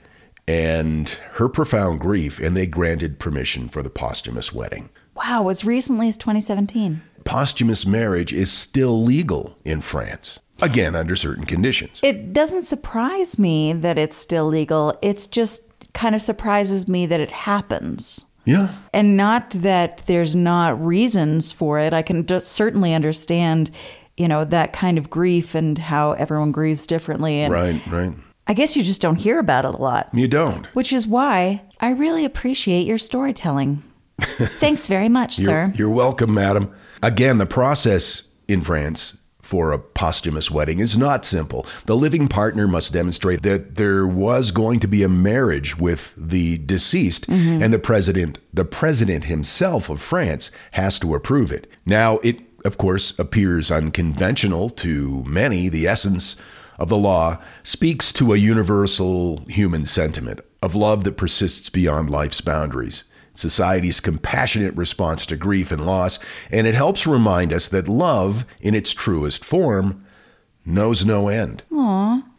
and 0.47 1.09
her 1.33 1.47
profound 1.47 2.01
grief, 2.01 2.39
and 2.39 2.57
they 2.57 2.67
granted 2.67 3.19
permission 3.19 3.69
for 3.69 3.81
the 3.81 3.89
posthumous 3.89 4.51
wedding. 4.51 4.89
Wow, 5.15 5.47
as 5.47 5.63
recently 5.63 6.09
as 6.09 6.17
2017. 6.17 7.01
Posthumous 7.23 7.85
marriage 7.85 8.33
is 8.33 8.51
still 8.51 9.01
legal 9.01 9.55
in 9.63 9.81
France, 9.81 10.39
again, 10.61 10.95
under 10.95 11.15
certain 11.15 11.45
conditions. 11.45 12.01
It 12.03 12.33
doesn't 12.33 12.63
surprise 12.63 13.39
me 13.39 13.71
that 13.71 13.97
it's 13.97 14.17
still 14.17 14.47
legal. 14.47 14.97
It's 15.01 15.27
just 15.27 15.61
kind 15.93 16.15
of 16.15 16.21
surprises 16.21 16.87
me 16.87 17.05
that 17.05 17.19
it 17.19 17.31
happens. 17.31 18.25
Yeah. 18.43 18.73
And 18.91 19.15
not 19.15 19.51
that 19.51 20.01
there's 20.07 20.35
not 20.35 20.83
reasons 20.83 21.51
for 21.51 21.79
it. 21.79 21.93
I 21.93 22.01
can 22.01 22.27
certainly 22.39 22.93
understand, 22.93 23.69
you 24.17 24.27
know, 24.27 24.45
that 24.45 24.73
kind 24.73 24.97
of 24.97 25.09
grief 25.09 25.55
and 25.55 25.77
how 25.77 26.11
everyone 26.13 26.51
grieves 26.51 26.85
differently. 26.87 27.41
And 27.41 27.53
Right, 27.53 27.81
right. 27.87 28.13
I 28.47 28.53
guess 28.53 28.75
you 28.75 28.83
just 28.83 29.01
don't 29.01 29.15
hear 29.15 29.39
about 29.39 29.65
it 29.65 29.73
a 29.73 29.77
lot, 29.77 30.09
You 30.13 30.27
don't. 30.27 30.65
which 30.75 30.91
is 30.91 31.07
why 31.07 31.61
I 31.79 31.91
really 31.91 32.25
appreciate 32.25 32.85
your 32.85 32.97
storytelling. 32.97 33.83
Thanks 34.21 34.87
very 34.87 35.09
much, 35.09 35.39
You're, 35.39 35.45
sir. 35.45 35.73
you're 35.75 35.89
welcome, 35.89 36.33
madam. 36.33 36.73
Again, 37.01 37.37
the 37.37 37.45
process 37.45 38.23
in 38.47 38.61
France 38.61 39.17
for 39.41 39.71
a 39.73 39.79
posthumous 39.79 40.49
wedding 40.49 40.79
is 40.79 40.97
not 40.97 41.25
simple. 41.25 41.65
The 41.85 41.95
living 41.97 42.27
partner 42.27 42.67
must 42.67 42.93
demonstrate 42.93 43.41
that 43.41 43.75
there 43.75 44.07
was 44.07 44.51
going 44.51 44.79
to 44.79 44.87
be 44.87 45.03
a 45.03 45.09
marriage 45.09 45.77
with 45.77 46.13
the 46.15 46.57
deceased, 46.59 47.27
mm-hmm. 47.27 47.61
and 47.61 47.73
the 47.73 47.79
president, 47.79 48.39
the 48.53 48.63
president 48.63 49.25
himself 49.25 49.89
of 49.89 49.99
France, 49.99 50.51
has 50.71 50.99
to 50.99 51.15
approve 51.15 51.51
it. 51.51 51.67
Now, 51.85 52.19
it 52.19 52.50
of 52.65 52.77
course 52.77 53.17
appears 53.19 53.71
unconventional 53.71 54.69
to 54.69 55.23
many. 55.23 55.69
The 55.69 55.87
essence 55.87 56.35
of 56.79 56.89
the 56.89 56.97
law 56.97 57.37
speaks 57.63 58.11
to 58.13 58.33
a 58.33 58.37
universal 58.37 59.45
human 59.47 59.85
sentiment 59.85 60.39
of 60.61 60.75
love 60.75 61.03
that 61.03 61.17
persists 61.17 61.69
beyond 61.69 62.09
life's 62.09 62.41
boundaries 62.41 63.03
society's 63.33 63.99
compassionate 63.99 64.75
response 64.75 65.25
to 65.25 65.37
grief 65.37 65.71
and 65.71 65.85
loss, 65.85 66.19
and 66.51 66.67
it 66.67 66.75
helps 66.75 67.07
remind 67.07 67.53
us 67.53 67.67
that 67.69 67.87
love, 67.87 68.45
in 68.59 68.75
its 68.75 68.93
truest 68.93 69.45
form, 69.45 70.05
knows 70.65 71.05
no 71.05 71.27
end. 71.27 71.63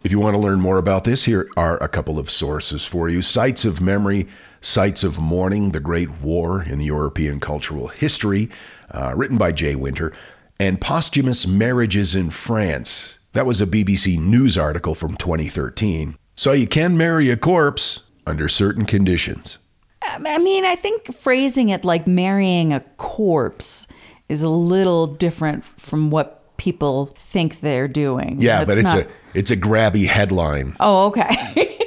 If 0.04 0.12
you 0.12 0.20
want 0.20 0.34
to 0.34 0.40
learn 0.40 0.60
more 0.60 0.78
about 0.78 1.04
this, 1.04 1.24
here 1.24 1.48
are 1.56 1.82
a 1.82 1.88
couple 1.88 2.18
of 2.18 2.30
sources 2.30 2.84
for 2.84 3.08
you 3.08 3.22
Sites 3.22 3.64
of 3.64 3.80
Memory, 3.80 4.28
Sites 4.60 5.02
of 5.02 5.18
Mourning, 5.18 5.72
The 5.72 5.80
Great 5.80 6.10
War 6.20 6.62
in 6.62 6.78
the 6.78 6.84
European 6.84 7.40
Cultural 7.40 7.88
History, 7.88 8.48
uh, 8.92 9.12
written 9.16 9.38
by 9.38 9.52
Jay 9.52 9.74
Winter, 9.74 10.12
and 10.60 10.80
Posthumous 10.80 11.46
Marriages 11.46 12.14
in 12.14 12.30
France. 12.30 13.18
That 13.32 13.46
was 13.46 13.60
a 13.60 13.66
BBC 13.66 14.18
News 14.18 14.56
article 14.58 14.94
from 14.94 15.16
2013. 15.16 16.16
So 16.36 16.52
you 16.52 16.66
can 16.66 16.96
marry 16.96 17.30
a 17.30 17.36
corpse 17.36 18.00
under 18.26 18.48
certain 18.48 18.84
conditions. 18.86 19.58
I 20.02 20.38
mean, 20.38 20.64
I 20.64 20.76
think 20.76 21.14
phrasing 21.14 21.68
it 21.70 21.84
like 21.84 22.06
marrying 22.06 22.72
a 22.72 22.80
corpse 22.98 23.86
is 24.28 24.42
a 24.42 24.48
little 24.48 25.06
different 25.06 25.64
from 25.78 26.10
what 26.10 26.56
people 26.56 27.06
think 27.16 27.60
they're 27.60 27.88
doing. 27.88 28.36
Yeah, 28.40 28.64
but 28.64 28.78
it's 28.78 28.94
not- 28.94 29.04
a 29.04 29.08
it's 29.34 29.50
a 29.50 29.56
grabby 29.56 30.06
headline. 30.06 30.76
Oh, 30.80 31.06
okay. 31.06 31.68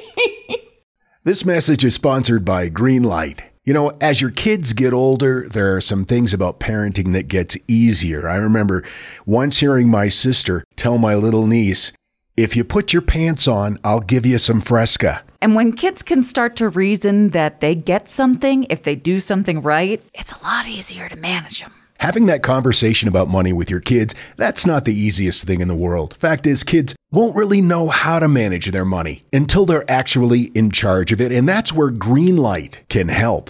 This 1.24 1.44
message 1.44 1.84
is 1.84 1.96
sponsored 1.96 2.46
by 2.46 2.70
Greenlight. 2.70 3.40
You 3.66 3.74
know, 3.74 3.94
as 4.00 4.22
your 4.22 4.30
kids 4.30 4.74
get 4.74 4.94
older, 4.94 5.50
there 5.50 5.76
are 5.76 5.82
some 5.82 6.06
things 6.06 6.36
about 6.36 6.60
parenting 6.60 7.14
that 7.14 7.28
gets 7.28 7.58
easier. 7.68 8.30
I 8.30 8.36
remember 8.36 8.84
once 9.26 9.58
hearing 9.58 9.90
my 9.90 10.08
sister 10.08 10.64
tell 10.76 11.00
my 11.00 11.16
little 11.16 11.48
niece, 11.48 11.92
"If 12.38 12.56
you 12.56 12.64
put 12.64 12.94
your 12.94 13.02
pants 13.02 13.48
on, 13.48 13.80
I'll 13.84 14.02
give 14.02 14.24
you 14.24 14.38
some 14.38 14.62
Fresca." 14.62 15.24
And 15.42 15.56
when 15.56 15.74
kids 15.74 16.04
can 16.04 16.22
start 16.22 16.56
to 16.58 16.70
reason 16.70 17.32
that 17.32 17.60
they 17.60 17.74
get 17.74 18.08
something 18.08 18.68
if 18.70 18.84
they 18.84 18.94
do 18.94 19.20
something 19.20 19.64
right, 19.64 20.00
it's 20.14 20.32
a 20.32 20.44
lot 20.44 20.68
easier 20.68 21.10
to 21.10 21.16
manage 21.16 21.62
them. 21.62 21.72
Having 22.00 22.28
that 22.28 22.44
conversation 22.44 23.08
about 23.08 23.30
money 23.30 23.54
with 23.54 23.72
your 23.72 23.80
kids, 23.80 24.14
that's 24.38 24.66
not 24.66 24.86
the 24.86 24.94
easiest 24.94 25.46
thing 25.46 25.62
in 25.62 25.70
the 25.70 25.76
world. 25.76 26.16
Fact 26.20 26.46
is, 26.46 26.64
kids 26.64 26.94
won't 27.12 27.36
really 27.36 27.62
know 27.62 27.88
how 27.88 28.20
to 28.20 28.28
manage 28.28 28.70
their 28.72 28.86
money 28.86 29.24
until 29.32 29.66
they're 29.66 29.90
actually 29.90 30.52
in 30.54 30.70
charge 30.70 31.12
of 31.12 31.22
it, 31.22 31.32
and 31.32 31.48
that's 31.48 31.72
where 31.74 31.90
Greenlight 31.90 32.76
can 32.90 33.08
help. 33.08 33.50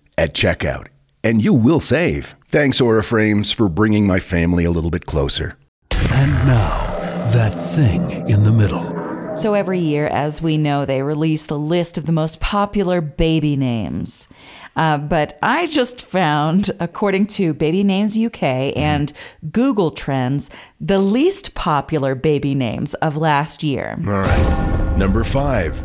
at 0.17 0.33
checkout. 0.33 0.87
And 1.23 1.43
you 1.43 1.53
will 1.53 1.79
save. 1.79 2.35
Thanks, 2.47 2.81
Aura 2.81 3.03
Frames, 3.03 3.51
for 3.51 3.69
bringing 3.69 4.07
my 4.07 4.19
family 4.19 4.65
a 4.65 4.71
little 4.71 4.89
bit 4.89 5.05
closer. 5.05 5.57
And 5.91 6.31
now, 6.47 6.85
that 7.31 7.53
thing 7.73 8.29
in 8.29 8.43
the 8.43 8.51
middle. 8.51 9.01
So 9.35 9.53
every 9.53 9.79
year, 9.79 10.07
as 10.07 10.41
we 10.41 10.57
know, 10.57 10.85
they 10.85 11.01
release 11.01 11.45
the 11.45 11.57
list 11.57 11.97
of 11.97 12.05
the 12.05 12.11
most 12.11 12.39
popular 12.41 12.99
baby 12.99 13.55
names. 13.55 14.27
Uh, 14.75 14.97
but 14.97 15.37
I 15.41 15.67
just 15.67 16.01
found, 16.01 16.71
according 16.79 17.27
to 17.27 17.53
Baby 17.53 17.83
Names 17.83 18.17
UK 18.17 18.75
and 18.75 19.11
Google 19.51 19.91
Trends, 19.91 20.49
the 20.79 20.99
least 20.99 21.53
popular 21.53 22.15
baby 22.15 22.55
names 22.55 22.93
of 22.95 23.17
last 23.17 23.63
year. 23.63 23.97
All 24.05 24.19
right. 24.19 24.97
Number 24.97 25.23
five, 25.23 25.81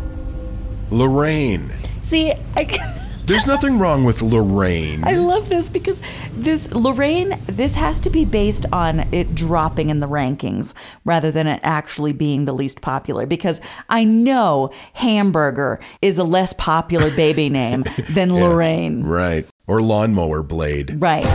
Lorraine. 0.91 1.73
See, 2.03 2.33
I. 2.57 3.03
There's 3.27 3.47
nothing 3.47 3.81
wrong 3.81 4.05
with 4.05 4.23
Lorraine. 4.23 5.03
I 5.05 5.17
love 5.17 5.49
this 5.49 5.69
because 5.69 6.01
this 6.33 6.71
Lorraine, 6.71 7.37
this 7.47 7.75
has 7.75 8.01
to 8.03 8.11
be 8.11 8.25
based 8.25 8.67
on 8.73 9.01
it 9.13 9.35
dropping 9.35 9.91
in 9.91 9.99
the 9.99 10.07
rankings 10.07 10.75
rather 11.05 11.33
than 11.33 11.49
it 11.49 11.59
actually 11.65 12.13
being 12.13 12.45
the 12.45 12.53
least 12.53 12.83
popular. 12.83 13.27
Because 13.27 13.61
I 13.89 14.05
know 14.05 14.71
Hamburger 14.93 15.81
is 16.01 16.19
a 16.19 16.25
less 16.25 16.53
popular 16.53 17.11
baby 17.17 17.49
name 17.51 17.85
than 18.11 18.33
Lorraine. 18.33 19.03
Right. 19.03 19.49
Or 19.67 19.83
Lawnmower 19.83 20.45
Blade. 20.45 21.03
Right. 21.03 21.27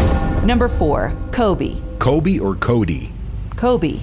Number 0.46 0.70
four, 0.70 1.14
Kobe. 1.34 1.82
Kobe 2.00 2.40
or 2.40 2.56
Cody? 2.56 3.12
Kobe. 3.58 4.00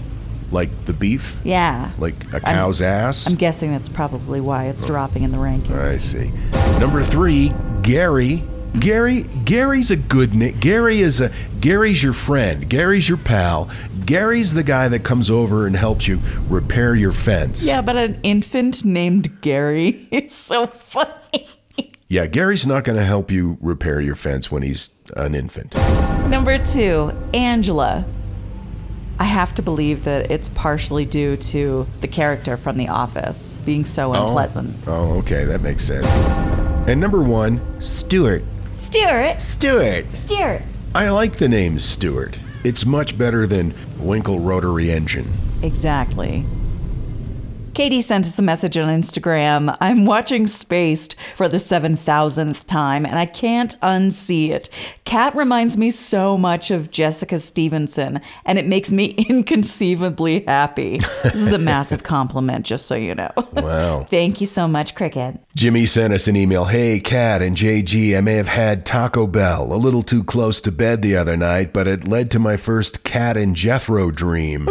Like 0.51 0.87
the 0.87 0.93
beef? 0.93 1.39
Yeah. 1.45 1.91
Like 1.99 2.33
a 2.33 2.41
cow's 2.41 2.81
ass? 2.81 3.27
I'm 3.27 3.37
guessing 3.37 3.71
that's 3.71 3.89
probably 3.89 4.41
why 4.41 4.67
it's 4.67 4.85
oh. 4.85 4.87
dropping 4.87 5.23
in 5.23 5.31
the 5.31 5.39
rankings. 5.39 5.79
I 5.79 5.97
see. 5.97 6.31
Number 6.79 7.03
three, 7.03 7.53
Gary. 7.83 8.45
Gary, 8.81 9.23
Gary's 9.23 9.91
a 9.91 9.97
good 9.97 10.35
name. 10.35 10.57
Gary 10.61 11.01
is 11.01 11.21
a 11.21 11.33
Gary's 11.61 12.03
your 12.03 12.13
friend. 12.13 12.69
Gary's 12.69 13.09
your 13.09 13.19
pal. 13.19 13.71
Gary's 14.05 14.55
the 14.55 14.63
guy 14.63 14.89
that 14.89 15.05
comes 15.05 15.31
over 15.31 15.67
and 15.67 15.75
helps 15.77 16.07
you 16.07 16.21
repair 16.49 16.95
your 16.95 17.13
fence. 17.13 17.67
Yeah, 17.67 17.81
but 17.81 17.97
an 17.97 18.21
infant 18.23 18.85
named 18.85 19.41
Gary 19.41 20.09
is 20.11 20.33
so 20.33 20.67
funny. 20.67 21.49
Yeah, 22.09 22.27
Gary's 22.27 22.67
not 22.67 22.85
going 22.85 22.97
to 22.97 23.05
help 23.05 23.31
you 23.31 23.59
repair 23.61 24.01
your 24.01 24.15
fence 24.15 24.51
when 24.51 24.63
he's 24.63 24.91
an 25.15 25.35
infant. 25.35 25.75
Number 26.29 26.57
two, 26.59 27.13
Angela. 27.35 28.07
I 29.21 29.25
have 29.25 29.55
to 29.57 29.63
believe 29.63 30.05
that 30.05 30.31
it's 30.31 30.49
partially 30.49 31.05
due 31.05 31.37
to 31.37 31.87
the 32.01 32.07
character 32.07 32.57
from 32.57 32.79
The 32.79 32.89
Office 32.89 33.55
being 33.65 33.85
so 33.85 34.15
oh. 34.15 34.27
unpleasant. 34.27 34.77
Oh, 34.87 35.19
okay, 35.19 35.45
that 35.45 35.61
makes 35.61 35.85
sense. 35.85 36.07
And 36.87 37.01
number 37.01 37.21
one, 37.21 37.81
Stuart. 37.81 38.45
Stuart. 38.71 39.41
Stuart. 39.41 40.07
Stuart. 40.07 40.63
I 40.95 41.11
like 41.11 41.39
the 41.39 41.49
name 41.49 41.81
Stuart. 41.81 42.39
It's 42.65 42.87
much 42.87 43.19
better 43.19 43.47
than 43.47 43.75
Winkle 43.99 44.39
Rotary 44.39 44.91
Engine. 44.91 45.33
Exactly. 45.63 46.47
Katie 47.79 48.01
sent 48.01 48.27
us 48.27 48.41
a 48.41 48.43
message 48.43 48.77
on 48.77 48.89
Instagram. 48.89 49.77
I'm 49.81 50.05
watching 50.05 50.49
Spaced 50.49 51.15
for 51.37 51.49
the 51.49 51.59
7,000th 51.59 52.67
time 52.67 53.07
and 53.07 53.17
I 53.17 53.25
can't 53.25 53.81
unsee 53.83 54.49
it. 54.49 54.69
Kat 55.05 55.33
reminds 55.37 55.77
me 55.77 55.93
so 55.93 56.37
much 56.37 56.73
of 56.73 56.91
Jessica 56.91 57.39
Stevenson 57.39 58.21
and 58.45 58.59
it 58.59 58.67
makes 58.67 58.91
me 58.91 59.05
inconceivably 59.29 60.41
happy. 60.41 60.99
This 61.23 61.37
is 61.37 61.53
a 61.53 61.59
massive 61.59 62.03
compliment, 62.03 62.67
just 62.67 62.87
so 62.87 62.97
you 62.97 63.15
know. 63.15 63.31
Wow. 63.53 64.03
Thank 64.11 64.41
you 64.41 64.49
so 64.49 64.67
much, 64.67 64.97
Cricket. 64.97 65.39
Jimmy 65.55 65.87
sent 65.87 66.13
us 66.13 66.27
an 66.27 66.35
email. 66.35 66.65
Hey, 66.65 66.99
Kat 66.99 67.43
and 67.43 67.57
JG, 67.57 68.19
I 68.19 68.21
may 68.23 68.35
have 68.35 68.49
had 68.49 68.85
Taco 68.85 69.29
Bell 69.29 69.73
a 69.73 69.79
little 69.79 70.03
too 70.03 70.25
close 70.25 70.61
to 70.63 70.73
bed 70.73 71.01
the 71.01 71.17
other 71.17 71.37
night, 71.37 71.73
but 71.73 71.87
it 71.87 72.09
led 72.09 72.33
to 72.33 72.41
my 72.41 72.57
first 72.57 73.05
Kat 73.05 73.37
and 73.37 73.55
Jethro 73.55 74.11
dream. 74.11 74.69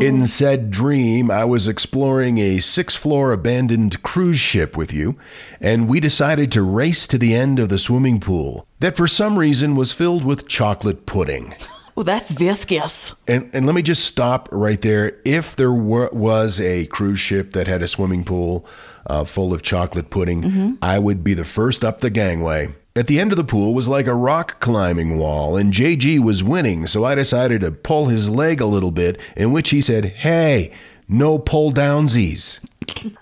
In 0.00 0.26
said 0.26 0.70
dream, 0.70 1.30
I 1.30 1.44
was 1.44 1.68
exploring 1.68 2.38
a 2.38 2.58
six 2.60 2.96
floor 2.96 3.32
abandoned 3.32 4.02
cruise 4.02 4.40
ship 4.40 4.74
with 4.74 4.94
you, 4.94 5.16
and 5.60 5.88
we 5.88 6.00
decided 6.00 6.50
to 6.52 6.62
race 6.62 7.06
to 7.08 7.18
the 7.18 7.34
end 7.34 7.58
of 7.58 7.68
the 7.68 7.78
swimming 7.78 8.18
pool 8.18 8.66
that 8.78 8.96
for 8.96 9.06
some 9.06 9.38
reason 9.38 9.76
was 9.76 9.92
filled 9.92 10.24
with 10.24 10.48
chocolate 10.48 11.04
pudding. 11.04 11.54
Well, 11.94 12.04
that's 12.04 12.32
viscous. 12.32 13.14
And, 13.28 13.50
and 13.52 13.66
let 13.66 13.74
me 13.74 13.82
just 13.82 14.06
stop 14.06 14.48
right 14.50 14.80
there. 14.80 15.18
If 15.26 15.54
there 15.56 15.72
were, 15.72 16.08
was 16.14 16.58
a 16.60 16.86
cruise 16.86 17.20
ship 17.20 17.52
that 17.52 17.66
had 17.66 17.82
a 17.82 17.88
swimming 17.88 18.24
pool 18.24 18.64
uh, 19.06 19.24
full 19.24 19.52
of 19.52 19.60
chocolate 19.60 20.08
pudding, 20.08 20.78
I 20.80 20.98
would 20.98 21.22
be 21.22 21.34
the 21.34 21.44
first 21.44 21.84
up 21.84 22.00
the 22.00 22.08
gangway. 22.08 22.74
At 22.96 23.06
the 23.06 23.20
end 23.20 23.30
of 23.30 23.36
the 23.38 23.44
pool 23.44 23.72
was 23.72 23.86
like 23.86 24.08
a 24.08 24.14
rock 24.14 24.58
climbing 24.58 25.16
wall, 25.16 25.56
and 25.56 25.72
JG 25.72 26.18
was 26.18 26.42
winning, 26.42 26.88
so 26.88 27.04
I 27.04 27.14
decided 27.14 27.60
to 27.60 27.70
pull 27.70 28.06
his 28.06 28.28
leg 28.28 28.60
a 28.60 28.66
little 28.66 28.90
bit, 28.90 29.20
in 29.36 29.52
which 29.52 29.70
he 29.70 29.80
said, 29.80 30.06
Hey, 30.06 30.72
no 31.08 31.38
pull 31.38 31.72
downsies. 31.72 32.58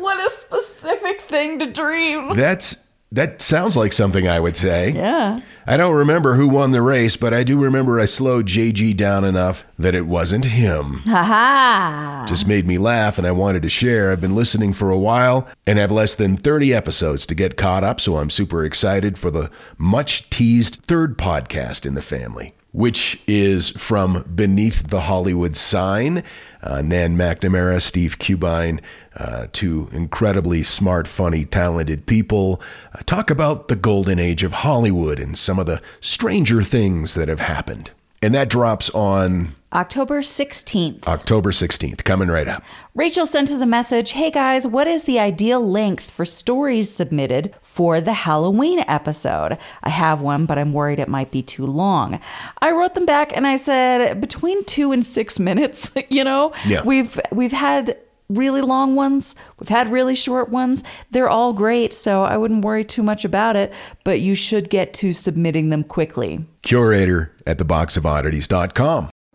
What 0.00 0.18
a 0.18 0.34
specific 0.34 1.20
thing 1.20 1.58
to 1.58 1.70
dream. 1.70 2.34
That's 2.34 2.74
That 3.12 3.42
sounds 3.42 3.76
like 3.76 3.92
something 3.92 4.28
I 4.28 4.38
would 4.38 4.56
say. 4.56 4.90
Yeah. 4.90 5.40
I 5.66 5.76
don't 5.76 5.96
remember 5.96 6.34
who 6.34 6.46
won 6.48 6.70
the 6.70 6.80
race, 6.80 7.16
but 7.16 7.34
I 7.34 7.42
do 7.42 7.60
remember 7.60 7.98
I 7.98 8.04
slowed 8.04 8.46
JG 8.46 8.96
down 8.96 9.24
enough 9.24 9.64
that 9.78 9.96
it 9.96 10.06
wasn't 10.06 10.44
him. 10.44 11.02
Ha 11.06 11.24
ha. 11.24 12.24
Just 12.28 12.46
made 12.46 12.68
me 12.68 12.78
laugh 12.78 13.18
and 13.18 13.26
I 13.26 13.32
wanted 13.32 13.62
to 13.62 13.68
share. 13.68 14.12
I've 14.12 14.20
been 14.20 14.36
listening 14.36 14.72
for 14.72 14.90
a 14.90 14.98
while 14.98 15.48
and 15.66 15.76
have 15.78 15.90
less 15.90 16.14
than 16.14 16.36
30 16.36 16.72
episodes 16.72 17.26
to 17.26 17.34
get 17.34 17.56
caught 17.56 17.82
up, 17.82 18.00
so 18.00 18.16
I'm 18.16 18.30
super 18.30 18.64
excited 18.64 19.18
for 19.18 19.30
the 19.32 19.50
much 19.76 20.30
teased 20.30 20.76
third 20.76 21.18
podcast 21.18 21.84
in 21.84 21.94
the 21.94 22.02
family, 22.02 22.54
which 22.72 23.20
is 23.26 23.70
from 23.70 24.22
Beneath 24.34 24.88
the 24.88 25.02
Hollywood 25.02 25.56
Sign. 25.56 26.22
Uh, 26.62 26.82
Nan 26.82 27.16
McNamara, 27.16 27.80
Steve 27.80 28.18
Cubine, 28.18 28.80
uh, 29.16 29.46
two 29.52 29.88
incredibly 29.92 30.62
smart, 30.62 31.08
funny, 31.08 31.44
talented 31.44 32.06
people, 32.06 32.60
uh, 32.94 32.98
talk 33.06 33.30
about 33.30 33.68
the 33.68 33.76
golden 33.76 34.18
age 34.18 34.42
of 34.42 34.52
Hollywood 34.52 35.18
and 35.18 35.38
some 35.38 35.58
of 35.58 35.66
the 35.66 35.80
stranger 36.00 36.62
things 36.62 37.14
that 37.14 37.28
have 37.28 37.40
happened. 37.40 37.90
And 38.22 38.34
that 38.34 38.50
drops 38.50 38.90
on 38.90 39.54
October 39.72 40.20
16th. 40.20 41.06
October 41.06 41.52
16th, 41.52 42.02
coming 42.02 42.28
right 42.28 42.48
up. 42.48 42.62
Rachel 42.94 43.24
sent 43.24 43.52
us 43.52 43.60
a 43.60 43.66
message 43.66 44.10
Hey 44.12 44.30
guys, 44.32 44.66
what 44.66 44.88
is 44.88 45.04
the 45.04 45.20
ideal 45.20 45.60
length 45.64 46.10
for 46.10 46.24
stories 46.24 46.90
submitted 46.90 47.54
for 47.62 48.00
the 48.00 48.12
Halloween 48.12 48.80
episode? 48.88 49.58
I 49.84 49.90
have 49.90 50.20
one, 50.20 50.44
but 50.46 50.58
I'm 50.58 50.72
worried 50.72 50.98
it 50.98 51.08
might 51.08 51.30
be 51.30 51.42
too 51.42 51.66
long. 51.66 52.18
I 52.60 52.72
wrote 52.72 52.94
them 52.94 53.06
back 53.06 53.36
and 53.36 53.46
I 53.46 53.54
said 53.56 54.20
between 54.20 54.64
two 54.64 54.90
and 54.90 55.04
six 55.04 55.38
minutes. 55.48 55.92
you 56.08 56.24
know, 56.24 56.52
Yeah. 56.66 56.82
we've 56.82 57.20
we've 57.30 57.52
had 57.52 57.96
really 58.28 58.60
long 58.62 58.96
ones, 58.96 59.34
we've 59.58 59.68
had 59.68 59.90
really 59.90 60.14
short 60.16 60.48
ones. 60.50 60.82
They're 61.12 61.28
all 61.28 61.52
great, 61.52 61.92
so 61.94 62.24
I 62.24 62.36
wouldn't 62.36 62.64
worry 62.64 62.82
too 62.84 63.02
much 63.04 63.24
about 63.24 63.54
it. 63.54 63.72
But 64.04 64.18
you 64.20 64.34
should 64.34 64.68
get 64.68 64.92
to 64.94 65.12
submitting 65.12 65.70
them 65.70 65.84
quickly. 65.84 66.44
Curator 66.62 67.32
at 67.46 67.58
theboxofoddities.com. 67.58 69.10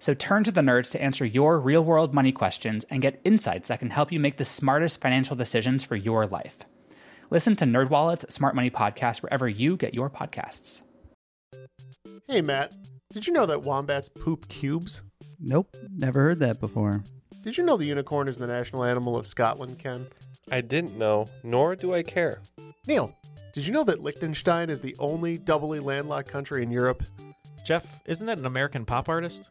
So 0.00 0.14
turn 0.14 0.44
to 0.44 0.50
the 0.50 0.62
nerds 0.62 0.90
to 0.92 1.02
answer 1.02 1.26
your 1.26 1.60
real 1.60 1.84
world 1.84 2.14
money 2.14 2.32
questions 2.32 2.86
and 2.88 3.02
get 3.02 3.20
insights 3.24 3.68
that 3.68 3.80
can 3.80 3.90
help 3.90 4.10
you 4.10 4.18
make 4.18 4.38
the 4.38 4.46
smartest 4.46 4.98
financial 4.98 5.36
decisions 5.36 5.84
for 5.84 5.94
your 5.94 6.26
life. 6.26 6.56
Listen 7.28 7.54
to 7.56 7.66
NerdWallet's 7.66 8.32
Smart 8.32 8.56
Money 8.56 8.70
Podcast 8.70 9.22
wherever 9.22 9.46
you 9.46 9.76
get 9.76 9.92
your 9.92 10.08
podcasts. 10.08 10.80
Hey, 12.26 12.40
Matt, 12.40 12.74
did 13.12 13.26
you 13.26 13.34
know 13.34 13.44
that 13.44 13.62
wombats 13.62 14.08
poop 14.08 14.48
cubes? 14.48 15.02
Nope, 15.38 15.76
never 15.94 16.20
heard 16.20 16.40
that 16.40 16.60
before. 16.60 17.04
Did 17.42 17.58
you 17.58 17.64
know 17.64 17.76
the 17.76 17.84
unicorn 17.84 18.26
is 18.26 18.38
the 18.38 18.46
national 18.46 18.84
animal 18.84 19.18
of 19.18 19.26
Scotland, 19.26 19.78
Ken? 19.78 20.06
I 20.50 20.62
didn't 20.62 20.96
know, 20.96 21.26
nor 21.42 21.76
do 21.76 21.92
I 21.92 22.02
care. 22.02 22.40
Neil, 22.86 23.14
did 23.52 23.66
you 23.66 23.72
know 23.74 23.84
that 23.84 24.02
Liechtenstein 24.02 24.70
is 24.70 24.80
the 24.80 24.96
only 24.98 25.36
doubly 25.36 25.78
landlocked 25.78 26.30
country 26.30 26.62
in 26.62 26.70
Europe? 26.70 27.02
Jeff, 27.66 27.86
isn't 28.06 28.26
that 28.26 28.38
an 28.38 28.46
American 28.46 28.86
pop 28.86 29.10
artist? 29.10 29.50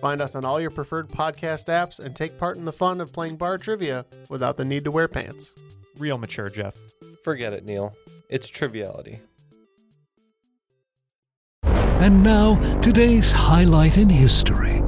Find 0.00 0.20
us 0.20 0.34
on 0.34 0.44
all 0.44 0.60
your 0.60 0.70
preferred 0.70 1.08
podcast 1.08 1.66
apps 1.66 1.98
and 1.98 2.14
take 2.14 2.38
part 2.38 2.56
in 2.56 2.64
the 2.64 2.72
fun 2.72 3.00
of 3.00 3.12
playing 3.12 3.36
bar 3.36 3.58
trivia 3.58 4.04
without 4.28 4.56
the 4.56 4.64
need 4.64 4.84
to 4.84 4.90
wear 4.90 5.08
pants. 5.08 5.54
Real 5.98 6.18
mature, 6.18 6.48
Jeff. 6.48 6.74
Forget 7.22 7.52
it, 7.52 7.64
Neil. 7.64 7.94
It's 8.28 8.48
Triviality. 8.48 9.20
And 11.62 12.22
now, 12.22 12.56
today's 12.80 13.32
highlight 13.32 13.96
in 13.96 14.10
history. 14.10 14.80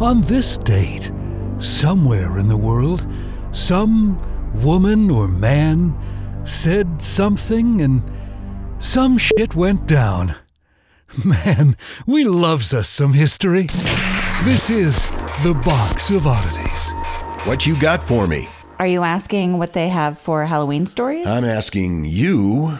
On 0.00 0.22
this 0.22 0.56
date, 0.56 1.12
somewhere 1.58 2.38
in 2.38 2.48
the 2.48 2.56
world, 2.56 3.06
some 3.50 4.18
woman 4.62 5.10
or 5.10 5.28
man 5.28 5.94
said 6.44 7.02
something 7.02 7.82
and 7.82 8.02
some 8.78 9.18
shit 9.18 9.54
went 9.54 9.86
down. 9.86 10.34
Man, 11.24 11.76
we 12.06 12.24
loves 12.24 12.72
us 12.72 12.88
some 12.88 13.12
history. 13.12 13.68
This 14.42 14.68
is 14.68 15.08
the 15.42 15.58
Box 15.64 16.10
of 16.10 16.26
Oddities. 16.26 16.90
What 17.46 17.66
you 17.66 17.80
got 17.80 18.02
for 18.02 18.26
me? 18.26 18.46
Are 18.78 18.86
you 18.86 19.02
asking 19.02 19.56
what 19.58 19.72
they 19.72 19.88
have 19.88 20.18
for 20.18 20.44
Halloween 20.44 20.86
stories? 20.86 21.26
I'm 21.26 21.44
asking 21.44 22.04
you 22.04 22.78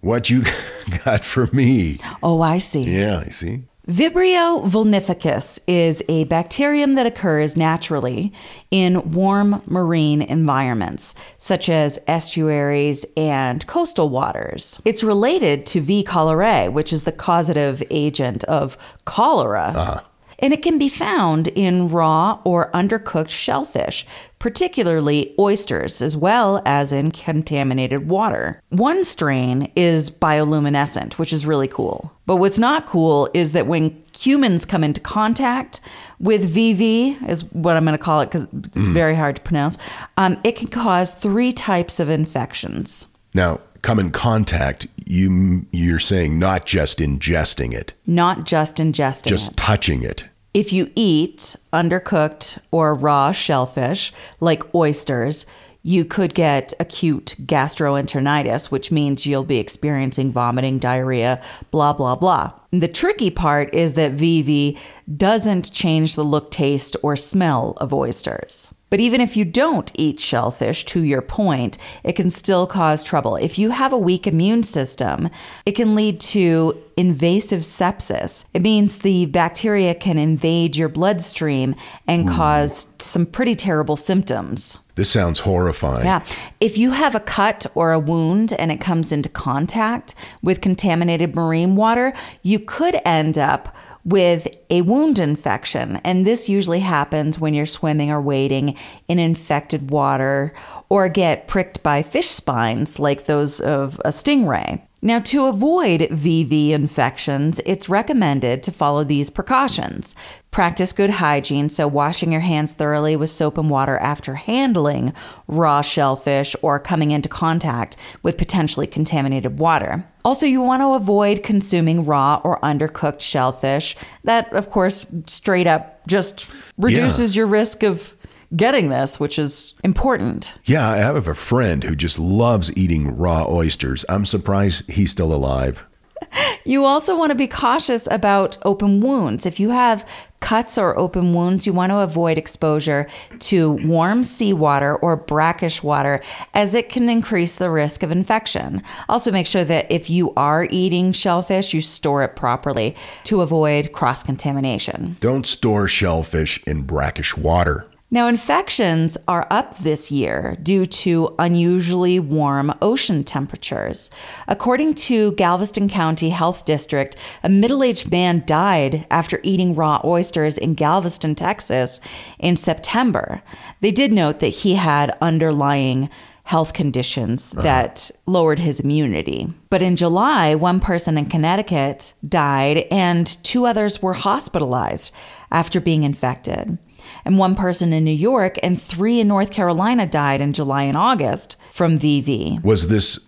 what 0.00 0.28
you 0.28 0.44
got 1.04 1.24
for 1.24 1.46
me. 1.52 1.98
oh, 2.22 2.42
I 2.42 2.58
see. 2.58 2.82
Yeah, 2.82 3.22
I 3.24 3.30
see. 3.30 3.62
Vibrio 3.86 4.66
vulnificus 4.68 5.58
is 5.66 6.02
a 6.10 6.24
bacterium 6.24 6.94
that 6.96 7.06
occurs 7.06 7.56
naturally 7.56 8.34
in 8.70 9.12
warm 9.12 9.62
marine 9.66 10.20
environments, 10.20 11.14
such 11.38 11.70
as 11.70 11.98
estuaries 12.06 13.06
and 13.16 13.66
coastal 13.66 14.10
waters. 14.10 14.78
It's 14.84 15.02
related 15.02 15.64
to 15.66 15.80
V. 15.80 16.04
cholerae, 16.04 16.70
which 16.70 16.92
is 16.92 17.04
the 17.04 17.12
causative 17.12 17.82
agent 17.90 18.44
of 18.44 18.76
cholera. 19.06 19.72
Uh-huh. 19.74 20.00
And 20.40 20.52
it 20.52 20.62
can 20.62 20.78
be 20.78 20.88
found 20.88 21.48
in 21.48 21.88
raw 21.88 22.40
or 22.44 22.70
undercooked 22.72 23.30
shellfish, 23.30 24.06
particularly 24.38 25.34
oysters, 25.38 26.00
as 26.00 26.16
well 26.16 26.62
as 26.64 26.92
in 26.92 27.10
contaminated 27.10 28.08
water. 28.08 28.62
One 28.68 29.02
strain 29.02 29.70
is 29.74 30.10
bioluminescent, 30.10 31.14
which 31.14 31.32
is 31.32 31.44
really 31.44 31.68
cool. 31.68 32.12
But 32.26 32.36
what's 32.36 32.58
not 32.58 32.86
cool 32.86 33.28
is 33.34 33.52
that 33.52 33.66
when 33.66 34.00
humans 34.16 34.64
come 34.64 34.84
into 34.84 35.00
contact 35.00 35.80
with 36.20 36.54
VV, 36.54 37.28
is 37.28 37.44
what 37.52 37.76
I'm 37.76 37.84
going 37.84 37.96
to 37.96 38.02
call 38.02 38.20
it 38.20 38.26
because 38.26 38.46
it's 38.52 38.88
very 38.90 39.14
hard 39.14 39.36
to 39.36 39.42
pronounce, 39.42 39.78
um, 40.16 40.38
it 40.44 40.56
can 40.56 40.68
cause 40.68 41.12
three 41.12 41.52
types 41.52 41.98
of 41.98 42.08
infections. 42.08 43.08
Now, 43.34 43.60
come 43.82 43.98
in 43.98 44.10
contact, 44.10 44.86
you 45.06 45.66
you're 45.70 45.98
saying 45.98 46.38
not 46.38 46.66
just 46.66 46.98
ingesting 46.98 47.72
it, 47.72 47.94
Not 48.06 48.44
just 48.44 48.76
ingesting 48.76 49.26
it. 49.26 49.30
just 49.30 49.52
it. 49.52 49.56
touching 49.56 50.02
it. 50.02 50.24
If 50.54 50.72
you 50.72 50.90
eat 50.94 51.56
undercooked 51.72 52.58
or 52.70 52.94
raw 52.94 53.32
shellfish, 53.32 54.12
like 54.40 54.74
oysters, 54.74 55.46
you 55.82 56.04
could 56.04 56.34
get 56.34 56.72
acute 56.80 57.36
gastroenteritis, 57.40 58.70
which 58.70 58.90
means 58.90 59.26
you'll 59.26 59.44
be 59.44 59.58
experiencing 59.58 60.32
vomiting, 60.32 60.78
diarrhea, 60.78 61.40
blah, 61.70 61.92
blah, 61.92 62.16
blah. 62.16 62.52
The 62.72 62.88
tricky 62.88 63.30
part 63.30 63.72
is 63.72 63.94
that 63.94 64.12
VV 64.16 64.76
doesn't 65.16 65.72
change 65.72 66.14
the 66.14 66.24
look, 66.24 66.50
taste, 66.50 66.96
or 67.02 67.16
smell 67.16 67.74
of 67.78 67.94
oysters. 67.94 68.74
But 68.90 69.00
even 69.00 69.20
if 69.20 69.36
you 69.36 69.44
don't 69.44 69.92
eat 69.94 70.20
shellfish, 70.20 70.84
to 70.86 71.02
your 71.02 71.22
point, 71.22 71.76
it 72.04 72.14
can 72.14 72.30
still 72.30 72.66
cause 72.66 73.04
trouble. 73.04 73.36
If 73.36 73.58
you 73.58 73.70
have 73.70 73.92
a 73.92 73.98
weak 73.98 74.26
immune 74.26 74.62
system, 74.62 75.28
it 75.66 75.72
can 75.72 75.94
lead 75.94 76.20
to 76.20 76.82
invasive 76.96 77.60
sepsis. 77.60 78.44
It 78.54 78.62
means 78.62 78.98
the 78.98 79.26
bacteria 79.26 79.94
can 79.94 80.18
invade 80.18 80.76
your 80.76 80.88
bloodstream 80.88 81.74
and 82.06 82.28
hmm. 82.28 82.34
cause 82.34 82.88
some 82.98 83.26
pretty 83.26 83.54
terrible 83.54 83.96
symptoms. 83.96 84.78
This 84.98 85.08
sounds 85.08 85.38
horrifying. 85.38 86.04
Yeah. 86.04 86.24
If 86.58 86.76
you 86.76 86.90
have 86.90 87.14
a 87.14 87.20
cut 87.20 87.66
or 87.76 87.92
a 87.92 88.00
wound 88.00 88.52
and 88.54 88.72
it 88.72 88.80
comes 88.80 89.12
into 89.12 89.28
contact 89.28 90.16
with 90.42 90.60
contaminated 90.60 91.36
marine 91.36 91.76
water, 91.76 92.12
you 92.42 92.58
could 92.58 93.00
end 93.04 93.38
up 93.38 93.76
with 94.08 94.48
a 94.70 94.82
wound 94.82 95.18
infection. 95.18 95.96
And 95.96 96.26
this 96.26 96.48
usually 96.48 96.80
happens 96.80 97.38
when 97.38 97.52
you're 97.52 97.66
swimming 97.66 98.10
or 98.10 98.20
wading 98.20 98.74
in 99.06 99.18
infected 99.18 99.90
water 99.90 100.54
or 100.88 101.08
get 101.08 101.46
pricked 101.46 101.82
by 101.82 102.02
fish 102.02 102.28
spines 102.28 102.98
like 102.98 103.24
those 103.24 103.60
of 103.60 104.00
a 104.04 104.08
stingray. 104.08 104.82
Now, 105.00 105.20
to 105.20 105.46
avoid 105.46 106.00
VV 106.00 106.70
infections, 106.70 107.60
it's 107.64 107.88
recommended 107.88 108.64
to 108.64 108.72
follow 108.72 109.04
these 109.04 109.30
precautions. 109.30 110.16
Practice 110.50 110.92
good 110.92 111.10
hygiene, 111.10 111.68
so 111.68 111.86
washing 111.86 112.32
your 112.32 112.40
hands 112.40 112.72
thoroughly 112.72 113.14
with 113.14 113.30
soap 113.30 113.58
and 113.58 113.70
water 113.70 113.96
after 113.98 114.34
handling 114.34 115.12
raw 115.46 115.82
shellfish 115.82 116.56
or 116.62 116.80
coming 116.80 117.12
into 117.12 117.28
contact 117.28 117.96
with 118.24 118.36
potentially 118.36 118.88
contaminated 118.88 119.60
water. 119.60 120.04
Also, 120.24 120.46
you 120.46 120.60
want 120.60 120.82
to 120.82 120.94
avoid 120.94 121.44
consuming 121.44 122.04
raw 122.04 122.40
or 122.42 122.58
undercooked 122.60 123.20
shellfish. 123.20 123.96
That, 124.24 124.52
of 124.52 124.68
course, 124.68 125.06
straight 125.26 125.68
up 125.68 126.04
just 126.08 126.50
reduces 126.76 127.36
your 127.36 127.46
risk 127.46 127.84
of 127.84 128.16
getting 128.54 128.88
this, 128.88 129.20
which 129.20 129.38
is 129.38 129.74
important. 129.84 130.54
Yeah, 130.64 130.88
I 130.88 130.96
have 130.96 131.28
a 131.28 131.34
friend 131.34 131.84
who 131.84 131.94
just 131.94 132.18
loves 132.18 132.76
eating 132.76 133.16
raw 133.16 133.46
oysters. 133.48 134.04
I'm 134.08 134.26
surprised 134.26 134.90
he's 134.90 135.10
still 135.10 135.32
alive. 135.32 135.84
You 136.64 136.84
also 136.84 137.16
want 137.16 137.30
to 137.30 137.34
be 137.34 137.46
cautious 137.46 138.06
about 138.10 138.58
open 138.62 139.00
wounds. 139.00 139.46
If 139.46 139.58
you 139.58 139.70
have 139.70 140.06
cuts 140.40 140.76
or 140.76 140.98
open 140.98 141.32
wounds, 141.32 141.66
you 141.66 141.72
want 141.72 141.90
to 141.90 141.98
avoid 141.98 142.36
exposure 142.36 143.08
to 143.38 143.72
warm 143.86 144.22
seawater 144.22 144.94
or 144.96 145.16
brackish 145.16 145.82
water 145.82 146.22
as 146.52 146.74
it 146.74 146.90
can 146.90 147.08
increase 147.08 147.54
the 147.54 147.70
risk 147.70 148.02
of 148.02 148.10
infection. 148.10 148.82
Also, 149.08 149.32
make 149.32 149.46
sure 149.46 149.64
that 149.64 149.90
if 149.90 150.10
you 150.10 150.34
are 150.36 150.68
eating 150.70 151.12
shellfish, 151.12 151.72
you 151.72 151.80
store 151.80 152.22
it 152.22 152.36
properly 152.36 152.94
to 153.24 153.40
avoid 153.40 153.92
cross 153.92 154.22
contamination. 154.22 155.16
Don't 155.20 155.46
store 155.46 155.88
shellfish 155.88 156.62
in 156.66 156.82
brackish 156.82 157.34
water. 157.34 157.87
Now, 158.10 158.26
infections 158.26 159.18
are 159.28 159.46
up 159.50 159.76
this 159.80 160.10
year 160.10 160.56
due 160.62 160.86
to 160.86 161.34
unusually 161.38 162.18
warm 162.18 162.72
ocean 162.80 163.22
temperatures. 163.22 164.10
According 164.46 164.94
to 164.94 165.32
Galveston 165.32 165.90
County 165.90 166.30
Health 166.30 166.64
District, 166.64 167.16
a 167.42 167.50
middle 167.50 167.82
aged 167.82 168.10
man 168.10 168.44
died 168.46 169.06
after 169.10 169.40
eating 169.42 169.74
raw 169.74 170.00
oysters 170.04 170.56
in 170.56 170.72
Galveston, 170.72 171.34
Texas 171.34 172.00
in 172.38 172.56
September. 172.56 173.42
They 173.82 173.90
did 173.90 174.10
note 174.10 174.40
that 174.40 174.48
he 174.48 174.76
had 174.76 175.14
underlying 175.20 176.08
health 176.44 176.72
conditions 176.72 177.52
uh-huh. 177.52 177.62
that 177.62 178.10
lowered 178.24 178.58
his 178.58 178.80
immunity. 178.80 179.52
But 179.68 179.82
in 179.82 179.96
July, 179.96 180.54
one 180.54 180.80
person 180.80 181.18
in 181.18 181.26
Connecticut 181.26 182.14
died 182.26 182.86
and 182.90 183.26
two 183.44 183.66
others 183.66 184.00
were 184.00 184.14
hospitalized 184.14 185.12
after 185.50 185.78
being 185.78 186.04
infected 186.04 186.78
and 187.24 187.38
one 187.38 187.54
person 187.54 187.92
in 187.92 188.04
New 188.04 188.10
York 188.10 188.58
and 188.62 188.80
three 188.80 189.20
in 189.20 189.28
North 189.28 189.50
Carolina 189.50 190.06
died 190.06 190.40
in 190.40 190.52
July 190.52 190.82
and 190.82 190.96
August 190.96 191.56
from 191.72 191.98
VV. 191.98 192.62
Was 192.62 192.88
this, 192.88 193.26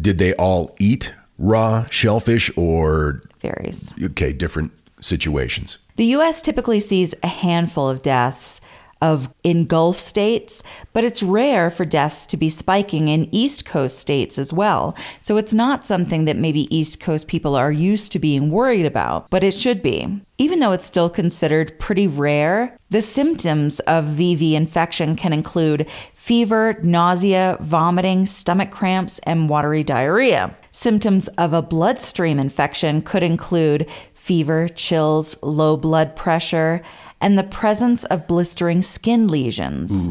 did 0.00 0.18
they 0.18 0.34
all 0.34 0.74
eat 0.78 1.12
raw 1.38 1.86
shellfish 1.90 2.50
or? 2.56 3.20
Varies. 3.40 3.94
Okay, 4.02 4.32
different 4.32 4.72
situations. 5.00 5.78
The 5.96 6.06
US 6.16 6.42
typically 6.42 6.80
sees 6.80 7.14
a 7.22 7.28
handful 7.28 7.88
of 7.88 8.02
deaths 8.02 8.60
of 9.00 9.28
in 9.42 9.66
Gulf 9.66 9.98
states, 9.98 10.62
but 10.92 11.04
it's 11.04 11.22
rare 11.22 11.70
for 11.70 11.84
deaths 11.84 12.26
to 12.28 12.36
be 12.36 12.50
spiking 12.50 13.08
in 13.08 13.28
East 13.34 13.64
Coast 13.64 13.98
states 13.98 14.38
as 14.38 14.52
well. 14.52 14.96
So 15.20 15.36
it's 15.36 15.54
not 15.54 15.84
something 15.84 16.24
that 16.24 16.36
maybe 16.36 16.74
East 16.74 17.00
Coast 17.00 17.28
people 17.28 17.54
are 17.54 17.72
used 17.72 18.12
to 18.12 18.18
being 18.18 18.50
worried 18.50 18.86
about, 18.86 19.28
but 19.30 19.44
it 19.44 19.54
should 19.54 19.82
be. 19.82 20.20
Even 20.38 20.60
though 20.60 20.72
it's 20.72 20.84
still 20.84 21.08
considered 21.08 21.78
pretty 21.78 22.06
rare, 22.06 22.76
the 22.90 23.00
symptoms 23.00 23.80
of 23.80 24.04
VV 24.04 24.52
infection 24.52 25.16
can 25.16 25.32
include 25.32 25.88
fever, 26.14 26.78
nausea, 26.82 27.56
vomiting, 27.60 28.26
stomach 28.26 28.70
cramps, 28.70 29.18
and 29.20 29.48
watery 29.48 29.82
diarrhea. 29.82 30.56
Symptoms 30.70 31.28
of 31.38 31.54
a 31.54 31.62
bloodstream 31.62 32.38
infection 32.38 33.00
could 33.00 33.22
include 33.22 33.88
fever, 34.26 34.66
chills, 34.68 35.40
low 35.40 35.76
blood 35.76 36.16
pressure, 36.16 36.82
and 37.20 37.38
the 37.38 37.44
presence 37.44 38.02
of 38.06 38.26
blistering 38.26 38.82
skin 38.82 39.28
lesions. 39.28 40.10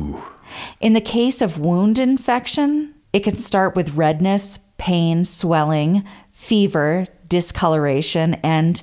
In 0.80 0.94
the 0.94 1.02
case 1.02 1.42
of 1.42 1.60
wound 1.60 2.00
infection, 2.00 2.94
it 3.12 3.26
can 3.26 3.36
start 3.36 3.76
with 3.76 3.96
redness, 3.96 4.60
pain, 4.78 5.26
swelling, 5.26 6.06
fever, 6.32 7.06
discoloration, 7.28 8.36
and 8.36 8.82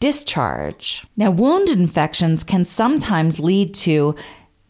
discharge. 0.00 1.06
Now, 1.16 1.30
wound 1.30 1.68
infections 1.68 2.42
can 2.42 2.64
sometimes 2.64 3.38
lead 3.38 3.74
to 3.74 4.16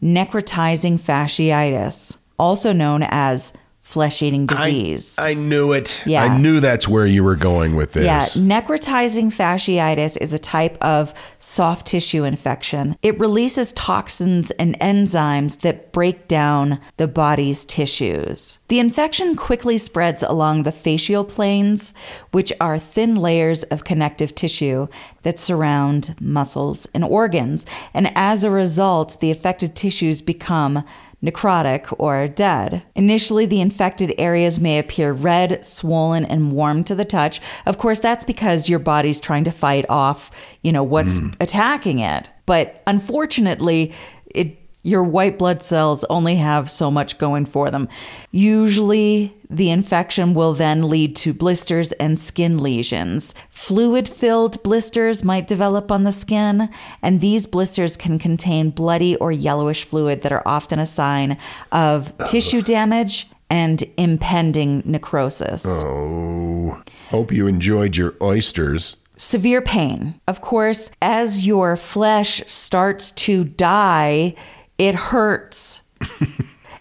necrotizing 0.01 0.99
fasciitis, 0.99 2.19
also 2.37 2.71
known 2.71 3.01
as 3.01 3.53
flesh 3.93 4.21
eating 4.23 4.47
disease. 4.47 5.15
I, 5.19 5.29
I 5.29 5.33
knew 5.35 5.71
it. 5.71 6.01
Yeah. 6.05 6.23
I 6.23 6.37
knew 6.37 6.59
that's 6.59 6.87
where 6.87 7.05
you 7.05 7.23
were 7.23 7.35
going 7.35 7.75
with 7.75 7.93
this. 7.93 8.05
Yeah, 8.05 8.21
necrotizing 8.41 9.31
fasciitis 9.31 10.17
is 10.17 10.33
a 10.33 10.39
type 10.39 10.77
of 10.81 11.13
soft 11.39 11.87
tissue 11.87 12.23
infection. 12.23 12.97
It 13.03 13.19
releases 13.19 13.71
toxins 13.73 14.49
and 14.51 14.77
enzymes 14.79 15.61
that 15.61 15.91
break 15.91 16.27
down 16.27 16.81
the 16.97 17.07
body's 17.07 17.65
tissues. 17.65 18.59
The 18.67 18.79
infection 18.79 19.35
quickly 19.35 19.77
spreads 19.77 20.23
along 20.23 20.63
the 20.63 20.71
fascial 20.71 21.27
planes, 21.27 21.93
which 22.31 22.51
are 22.59 22.79
thin 22.79 23.15
layers 23.15 23.61
of 23.63 23.83
connective 23.83 24.33
tissue 24.33 24.87
that 25.21 25.39
surround 25.39 26.15
muscles 26.19 26.87
and 26.93 27.03
organs. 27.03 27.65
And 27.93 28.11
as 28.15 28.43
a 28.43 28.49
result, 28.49 29.19
the 29.19 29.29
affected 29.29 29.75
tissues 29.75 30.21
become 30.21 30.83
necrotic, 31.23 31.93
or 31.97 32.27
dead. 32.27 32.83
Initially, 32.95 33.45
the 33.45 33.61
infected 33.61 34.13
areas 34.17 34.59
may 34.59 34.77
appear 34.77 35.13
red, 35.13 35.65
swollen, 35.65 36.25
and 36.25 36.51
warm 36.51 36.83
to 36.83 36.95
the 36.95 37.05
touch. 37.05 37.39
Of 37.65 37.77
course, 37.77 37.99
that's 37.99 38.23
because 38.23 38.67
your 38.67 38.79
body's 38.79 39.21
trying 39.21 39.45
to 39.45 39.51
fight 39.51 39.85
off, 39.89 40.31
you 40.61 40.71
know, 40.71 40.83
what's 40.83 41.17
hmm. 41.17 41.29
attacking 41.39 41.99
it. 41.99 42.29
But 42.45 42.83
unfortunately, 42.85 43.93
it 44.25 44.62
your 44.83 45.03
white 45.03 45.39
blood 45.39 45.63
cells 45.63 46.03
only 46.05 46.35
have 46.35 46.69
so 46.69 46.91
much 46.91 47.17
going 47.17 47.45
for 47.45 47.71
them. 47.71 47.87
Usually, 48.31 49.33
the 49.49 49.71
infection 49.71 50.33
will 50.33 50.53
then 50.53 50.89
lead 50.89 51.15
to 51.17 51.33
blisters 51.33 51.93
and 51.93 52.19
skin 52.19 52.57
lesions. 52.57 53.33
Fluid 53.49 54.09
filled 54.09 54.61
blisters 54.61 55.23
might 55.23 55.47
develop 55.47 55.89
on 55.91 56.03
the 56.03 56.11
skin, 56.11 56.69
and 57.01 57.21
these 57.21 57.47
blisters 57.47 57.95
can 57.95 58.19
contain 58.19 58.71
bloody 58.71 59.15
or 59.15 59.31
yellowish 59.31 59.85
fluid 59.85 60.21
that 60.21 60.33
are 60.33 60.43
often 60.45 60.79
a 60.79 60.85
sign 60.85 61.37
of 61.71 62.13
tissue 62.25 62.61
damage 62.61 63.27
and 63.49 63.83
impending 63.97 64.81
necrosis. 64.83 65.63
Oh, 65.65 66.81
hope 67.09 67.31
you 67.31 67.47
enjoyed 67.47 67.95
your 67.95 68.15
oysters. 68.21 68.97
Severe 69.15 69.61
pain. 69.61 70.19
Of 70.27 70.41
course, 70.41 70.89
as 71.01 71.45
your 71.45 71.77
flesh 71.77 72.43
starts 72.47 73.11
to 73.11 73.43
die, 73.43 74.35
it 74.77 74.95
hurts. 74.95 75.81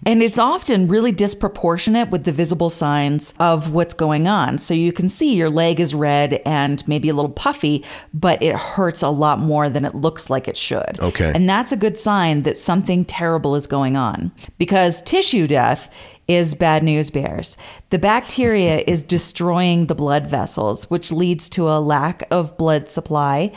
And 0.05 0.21
it's 0.21 0.39
often 0.39 0.89
really 0.89 1.13
disproportionate 1.13 2.11
with 2.11 2.25
the 2.25 2.33
visible 2.33 2.71
signs 2.71 3.35
of 3.39 3.71
what's 3.71 3.95
going 3.95 4.27
on. 4.27 4.59
So 4.59 4.75
you 4.75 4.93
can 4.93 5.09
see 5.09 5.35
your 5.35 5.49
leg 5.49 5.79
is 5.79 5.95
red 5.95 6.43
and 6.45 6.87
maybe 6.89 7.09
a 7.09 7.15
little 7.15 7.31
puffy, 7.31 7.85
but 8.13 8.43
it 8.43 8.57
hurts 8.57 9.03
a 9.03 9.11
lot 9.11 9.39
more 9.39 9.69
than 9.69 9.85
it 9.85 9.95
looks 9.95 10.29
like 10.29 10.49
it 10.49 10.57
should. 10.57 10.99
Okay. 10.99 11.31
And 11.33 11.49
that's 11.49 11.71
a 11.71 11.77
good 11.77 11.99
sign 11.99 12.43
that 12.43 12.59
something 12.59 13.05
terrible 13.05 13.55
is 13.55 13.69
going 13.69 13.97
on 13.97 14.33
because 14.59 15.03
tissue 15.03 15.47
death 15.47 15.89
is 16.27 16.55
bad 16.57 16.83
news 16.83 17.11
bears. 17.11 17.57
The 17.91 17.99
bacteria 17.99 18.83
is 18.87 19.03
destroying 19.03 19.87
the 19.87 19.95
blood 19.95 20.27
vessels, 20.27 20.91
which 20.91 21.13
leads 21.13 21.49
to 21.51 21.69
a 21.69 21.79
lack 21.79 22.25
of 22.31 22.57
blood 22.57 22.91
supply. 22.91 23.53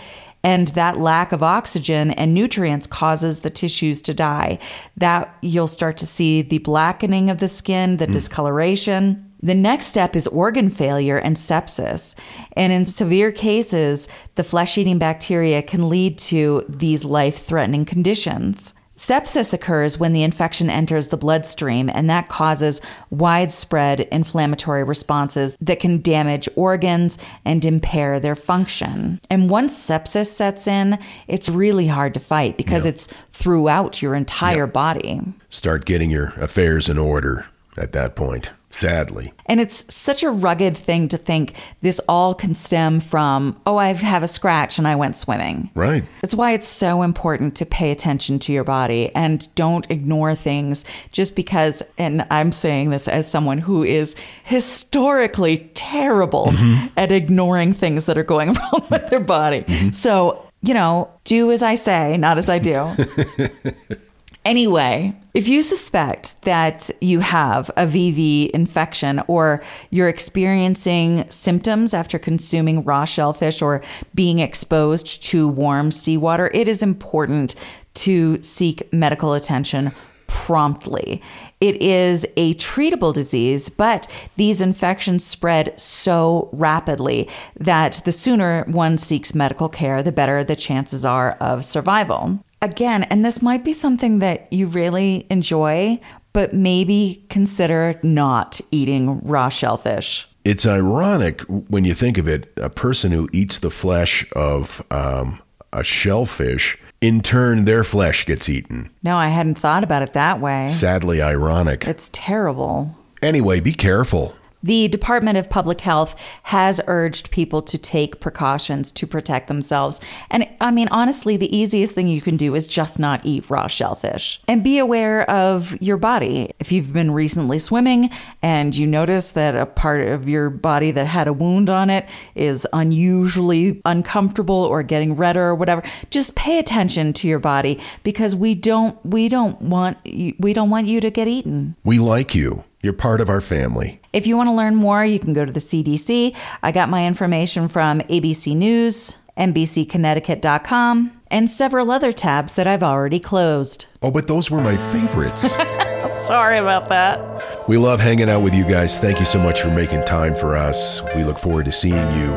And 0.46 0.68
that 0.70 1.00
lack 1.00 1.32
of 1.32 1.42
oxygen 1.42 2.12
and 2.12 2.32
nutrients 2.32 2.86
causes 2.86 3.40
the 3.40 3.50
tissues 3.50 4.04
to 4.04 4.14
die. 4.14 4.60
That 4.96 5.36
you'll 5.42 5.68
start 5.68 5.98
to 5.98 6.06
see 6.06 6.44
the 6.44 6.60
blackening 6.60 7.32
of 7.32 7.40
the 7.40 7.48
skin, 7.48 7.98
the 7.98 8.06
mm. 8.06 8.14
discoloration. 8.14 9.26
The 9.42 9.56
next 9.56 9.88
step 9.88 10.16
is 10.16 10.28
organ 10.28 10.70
failure 10.70 11.18
and 11.18 11.36
sepsis. 11.36 12.16
And 12.54 12.72
in 12.72 12.86
severe 12.86 13.32
cases, 13.32 14.08
the 14.36 14.44
flesh 14.44 14.78
eating 14.78 15.00
bacteria 15.00 15.64
can 15.64 15.90
lead 15.90 16.20
to 16.20 16.64
these 16.70 17.04
life 17.04 17.44
threatening 17.44 17.86
conditions. 17.86 18.75
Sepsis 18.96 19.54
occurs 19.54 20.00
when 20.00 20.14
the 20.14 20.24
infection 20.24 20.70
enters 20.70 21.10
the 21.10 21.18
bloodstream, 21.18 21.90
and 21.90 22.10
that 22.10 22.30
causes 22.30 22.80
widespread 23.10 24.02
inflammatory 24.12 24.84
responses 24.84 25.58
that 25.60 25.82
can 25.82 26.02
damage 26.02 26.48
organs 26.56 27.18
and 27.44 27.66
impair 27.66 28.20
their 28.22 28.36
function. 28.36 29.20
And 29.30 29.50
once 29.50 29.78
sepsis 29.78 30.28
sets 30.28 30.66
in, 30.66 30.98
it's 31.28 31.50
really 31.50 31.88
hard 31.88 32.14
to 32.14 32.20
fight 32.22 32.56
because 32.56 32.86
it's 32.86 33.10
throughout 33.32 34.02
your 34.02 34.16
entire 34.16 34.68
body. 34.68 35.22
Start 35.50 35.86
getting 35.86 36.10
your 36.10 36.28
affairs 36.38 36.88
in 36.88 36.98
order 36.98 37.48
at 37.78 37.92
that 37.92 38.16
point, 38.16 38.52
sadly. 38.76 39.34
And 39.46 39.60
it's 39.62 39.92
such 39.94 40.22
a 40.22 40.30
rugged 40.30 40.78
thing 40.78 41.08
to 41.08 41.18
think 41.18 41.54
this 41.82 42.00
all 42.10 42.36
can 42.36 42.56
stem 42.56 43.00
from, 43.00 43.60
oh, 43.66 43.78
I 43.78 43.94
have 43.94 44.22
a 44.22 44.28
scratch 44.28 44.78
and 44.78 44.88
I 44.88 44.96
went 44.96 45.16
swimming. 45.16 45.72
Right. 45.76 46.04
That's 46.22 46.36
why 46.36 46.52
it's 46.52 46.68
so 46.68 47.02
important 47.02 47.56
to 47.56 47.66
pay 47.66 47.92
attention 47.92 48.38
to 48.40 48.52
your 48.54 48.64
body 48.64 49.14
and 49.16 49.48
don't 49.56 49.90
ignore 49.90 50.36
things 50.36 50.84
just 51.12 51.36
because, 51.36 51.84
and 51.98 52.28
I'm 52.30 52.52
saying 52.52 52.90
this 52.90 53.08
as 53.08 53.30
someone 53.30 53.60
who 53.60 53.84
is 53.84 54.16
historically 54.44 55.70
terrible 55.74 56.48
mm-hmm. 56.48 56.88
at 56.98 57.12
ignoring 57.12 57.74
things 57.74 58.06
that 58.08 58.18
are 58.18 58.24
going 58.24 58.54
wrong 58.54 58.86
with 58.90 59.08
their 59.08 59.22
body. 59.22 59.62
Mm-hmm. 59.62 59.92
So, 59.92 60.50
you 60.62 60.74
know, 60.74 61.10
do 61.24 61.52
as 61.52 61.64
I 61.64 61.76
say, 61.76 62.18
not 62.18 62.38
as 62.38 62.50
I 62.50 62.60
do. 62.60 62.90
Anyway, 64.46 65.16
if 65.36 65.50
you 65.50 65.62
suspect 65.62 66.42
that 66.44 66.90
you 67.02 67.20
have 67.20 67.70
a 67.76 67.86
VV 67.86 68.50
infection 68.52 69.22
or 69.28 69.62
you're 69.90 70.08
experiencing 70.08 71.30
symptoms 71.30 71.94
after 71.94 72.18
consuming 72.18 72.86
raw 72.86 73.04
shellfish 73.04 73.62
or 73.62 73.84
being 74.14 74.40
exposed 74.40 75.22
to 75.26 75.50
warm 75.50 75.92
seawater, 75.92 76.50
it 76.54 76.70
is 76.70 76.82
important 76.82 77.54
to 77.96 78.42
seek 78.42 78.92
medical 78.94 79.34
attention 79.34 79.92
promptly. 80.28 81.22
It 81.60 81.82
is 81.82 82.26
a 82.38 82.54
treatable 82.54 83.14
disease, 83.14 83.68
but 83.68 84.08
these 84.38 84.62
infections 84.62 85.26
spread 85.26 85.78
so 85.78 86.50
rapidly 86.54 87.28
that 87.60 88.02
the 88.06 88.14
sooner 88.14 88.64
one 88.68 88.98
seeks 88.98 89.36
medical 89.36 89.68
care, 89.68 90.02
the 90.02 90.14
better 90.14 90.46
the 90.46 90.56
chances 90.56 91.04
are 91.04 91.34
of 91.42 91.66
survival. 91.66 92.45
Again, 92.62 93.04
and 93.04 93.24
this 93.24 93.42
might 93.42 93.64
be 93.64 93.74
something 93.74 94.20
that 94.20 94.52
you 94.52 94.68
really 94.68 95.28
enjoy, 95.30 96.00
but 96.34 96.54
maybe 96.54 97.26
consider 97.30 98.00
not 98.02 98.60
eating 98.72 99.20
raw 99.22 99.50
shellfish. 99.50 100.28
It's 100.44 100.66
ironic 100.66 101.42
when 101.42 101.86
you 101.86 101.94
think 101.94 102.18
of 102.18 102.28
it. 102.28 102.52
A 102.58 102.70
person 102.70 103.12
who 103.12 103.28
eats 103.32 103.60
the 103.60 103.72
flesh 103.72 104.26
of 104.34 104.84
um, 104.92 105.42
a 105.74 105.84
shellfish, 105.84 106.78
in 107.02 107.22
turn, 107.22 107.66
their 107.66 107.84
flesh 107.84 108.26
gets 108.26 108.50
eaten. 108.50 108.90
No, 109.04 109.16
I 109.18 109.28
hadn't 109.28 109.56
thought 109.56 109.84
about 109.84 110.02
it 110.02 110.14
that 110.14 110.40
way. 110.40 110.70
Sadly 110.70 111.22
ironic. 111.22 111.86
It's 111.86 112.10
terrible. 112.14 112.96
Anyway, 113.22 113.60
be 113.60 113.74
careful. 113.74 114.36
The 114.66 114.88
Department 114.88 115.38
of 115.38 115.48
Public 115.48 115.82
Health 115.82 116.16
has 116.42 116.82
urged 116.88 117.30
people 117.30 117.62
to 117.62 117.78
take 117.78 118.20
precautions 118.20 118.92
to 118.94 119.06
protect 119.06 119.48
themselves. 119.48 120.02
And 120.32 120.48
I 120.60 120.72
mean, 120.72 120.88
honestly, 120.90 121.38
the 121.38 121.56
easiest 121.56 121.94
thing 121.94 122.08
you 122.08 122.20
can 122.20 122.36
do 122.36 122.56
is 122.56 122.66
just 122.66 122.98
not 122.98 123.24
eat 123.24 123.48
raw 123.48 123.68
shellfish. 123.68 124.42
And 124.48 124.64
be 124.64 124.80
aware 124.80 125.30
of 125.30 125.80
your 125.84 125.98
body. 125.98 126.50
If 126.58 126.72
you've 126.72 126.92
been 126.92 127.12
recently 127.12 127.60
swimming 127.60 128.10
and 128.42 128.76
you 128.76 128.88
notice 128.88 129.30
that 129.34 129.56
a 129.56 129.68
part 129.68 130.02
of 130.02 130.28
your 130.28 130.50
body 130.50 130.90
that 130.90 131.06
had 131.06 131.28
a 131.28 131.34
wound 131.34 131.70
on 131.70 131.92
it 131.92 132.10
is 132.34 132.66
unusually 132.74 133.84
uncomfortable 133.86 134.56
or 134.56 134.82
getting 134.82 135.16
redder 135.16 135.44
or 135.44 135.54
whatever, 135.54 135.84
just 136.10 136.34
pay 136.34 136.58
attention 136.58 137.14
to 137.14 137.28
your 137.28 137.38
body 137.38 137.80
because 138.02 138.36
we 138.36 138.56
don't 138.56 138.98
we 139.06 139.30
don't 139.30 139.62
want 139.62 140.00
we 140.04 140.54
don't 140.56 140.72
want 140.72 140.88
you 140.88 141.00
to 141.02 141.12
get 141.12 141.28
eaten. 141.28 141.76
We 141.84 142.00
like 142.00 142.34
you. 142.34 142.64
You're 142.86 142.94
part 142.94 143.20
of 143.20 143.30
our 143.30 143.42
family. 143.42 144.00
If 144.14 144.28
you 144.28 144.38
want 144.38 144.46
to 144.46 144.54
learn 144.54 144.76
more, 144.76 145.04
you 145.04 145.18
can 145.18 145.34
go 145.34 145.44
to 145.44 145.52
the 145.52 145.60
CDC. 145.60 146.36
I 146.62 146.72
got 146.72 146.88
my 146.88 147.08
information 147.08 147.68
from 147.68 148.02
ABC 148.02 148.56
News, 148.56 149.18
NBCConnecticut.com, 149.40 151.20
and 151.32 151.50
several 151.50 151.90
other 151.90 152.12
tabs 152.12 152.54
that 152.54 152.68
I've 152.68 152.84
already 152.84 153.20
closed. 153.20 153.88
Oh, 154.04 154.12
but 154.12 154.28
those 154.28 154.52
were 154.52 154.62
my 154.62 154.78
favorites. 154.92 155.52
Sorry 156.28 156.60
about 156.60 156.88
that. 156.90 157.68
we 157.68 157.78
love 157.78 158.00
hanging 158.00 158.30
out 158.30 158.42
with 158.44 158.54
you 158.54 158.64
guys. 158.64 159.00
Thank 159.00 159.20
you 159.20 159.26
so 159.26 159.40
much 159.40 159.62
for 159.62 159.72
making 159.72 160.06
time 160.06 160.36
for 160.36 160.56
us. 160.56 161.02
We 161.16 161.24
look 161.24 161.40
forward 161.40 161.66
to 161.66 161.72
seeing 161.72 161.96
you 161.96 162.28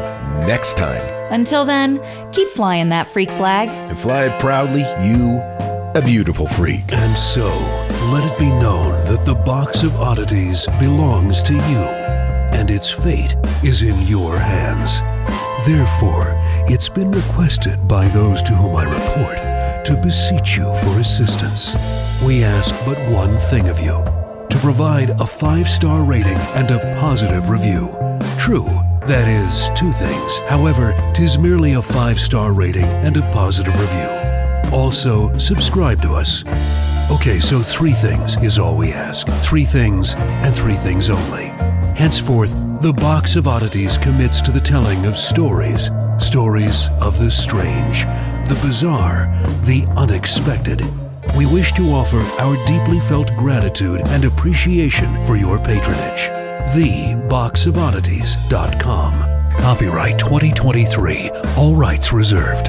next 0.47 0.79
time. 0.79 1.03
Until 1.31 1.67
then, 1.67 2.01
keep 2.33 2.49
flying 2.49 2.89
that 2.89 3.07
freak 3.09 3.31
flag. 3.33 3.69
And 3.69 3.99
fly 4.01 4.25
it 4.25 4.41
proudly, 4.41 4.81
you, 5.07 5.41
a 5.95 6.01
beautiful 6.03 6.49
freak. 6.49 6.91
And 6.91 7.19
so, 7.19 7.51
let 8.13 8.25
it 8.25 8.39
be 8.39 8.49
known 8.49 9.05
that 9.05 9.27
the 9.27 9.35
box 9.35 9.83
of 9.83 9.95
oddities 9.97 10.67
belongs 10.79 11.43
to 11.43 11.53
you, 11.53 11.85
and 12.57 12.71
its 12.71 12.91
fate 12.91 13.37
is 13.63 13.83
in 13.83 14.01
your 14.07 14.39
hands. 14.39 15.01
Therefore, 15.67 16.33
it's 16.71 16.89
been 16.89 17.11
requested 17.11 17.87
by 17.87 18.09
those 18.09 18.43
to 18.45 18.55
whom 18.55 18.77
I 18.77 18.85
report 18.85 19.37
to 19.85 20.01
beseech 20.03 20.57
you 20.57 20.65
for 20.65 21.01
assistance. 21.01 21.75
We 22.25 22.45
ask 22.45 22.75
but 22.87 22.99
one 23.11 23.37
thing 23.51 23.69
of 23.69 23.79
you 23.79 24.03
to 24.49 24.59
provide 24.61 25.11
a 25.21 25.27
five 25.27 25.69
star 25.69 26.03
rating 26.03 26.39
and 26.55 26.71
a 26.71 26.79
positive 26.99 27.51
review. 27.51 27.95
True, 28.39 28.69
that 29.07 29.29
is 29.29 29.71
two 29.79 29.93
things. 29.93 30.39
However, 30.49 30.95
'tis 31.13 31.37
merely 31.37 31.75
a 31.75 31.83
five 31.83 32.19
star 32.19 32.55
rating 32.55 32.89
and 33.05 33.19
a 33.19 33.31
positive 33.33 33.79
review. 33.79 34.09
Also, 34.73 35.37
subscribe 35.37 36.01
to 36.03 36.15
us. 36.15 36.45
Okay, 37.11 37.41
so 37.41 37.63
three 37.63 37.95
things 37.95 38.37
is 38.43 38.59
all 38.59 38.77
we 38.77 38.93
ask. 38.93 39.27
Three 39.41 39.65
things 39.65 40.15
and 40.15 40.55
three 40.55 40.75
things 40.75 41.09
only. 41.09 41.47
Henceforth, 41.97 42.53
the 42.83 42.93
Box 42.93 43.35
of 43.35 43.49
Oddities 43.49 43.97
commits 43.97 44.43
to 44.43 44.51
the 44.51 44.61
telling 44.61 45.07
of 45.07 45.17
stories. 45.17 45.91
Stories 46.19 46.91
of 47.01 47.19
the 47.19 47.31
strange, 47.31 48.05
the 48.47 48.59
bizarre, 48.63 49.35
the 49.63 49.87
unexpected. 49.97 50.87
We 51.35 51.47
wish 51.47 51.73
to 51.75 51.93
offer 51.93 52.19
our 52.39 52.63
deeply 52.67 53.01
felt 53.01 53.35
gratitude 53.37 54.03
and 54.05 54.27
appreciation 54.27 55.25
for 55.27 55.37
your 55.37 55.59
patronage. 55.59 56.29
TheBoxOfOddities.com. 56.75 59.13
Copyright 59.63 60.19
2023. 60.19 61.31
All 61.57 61.75
rights 61.75 62.13
reserved. 62.13 62.69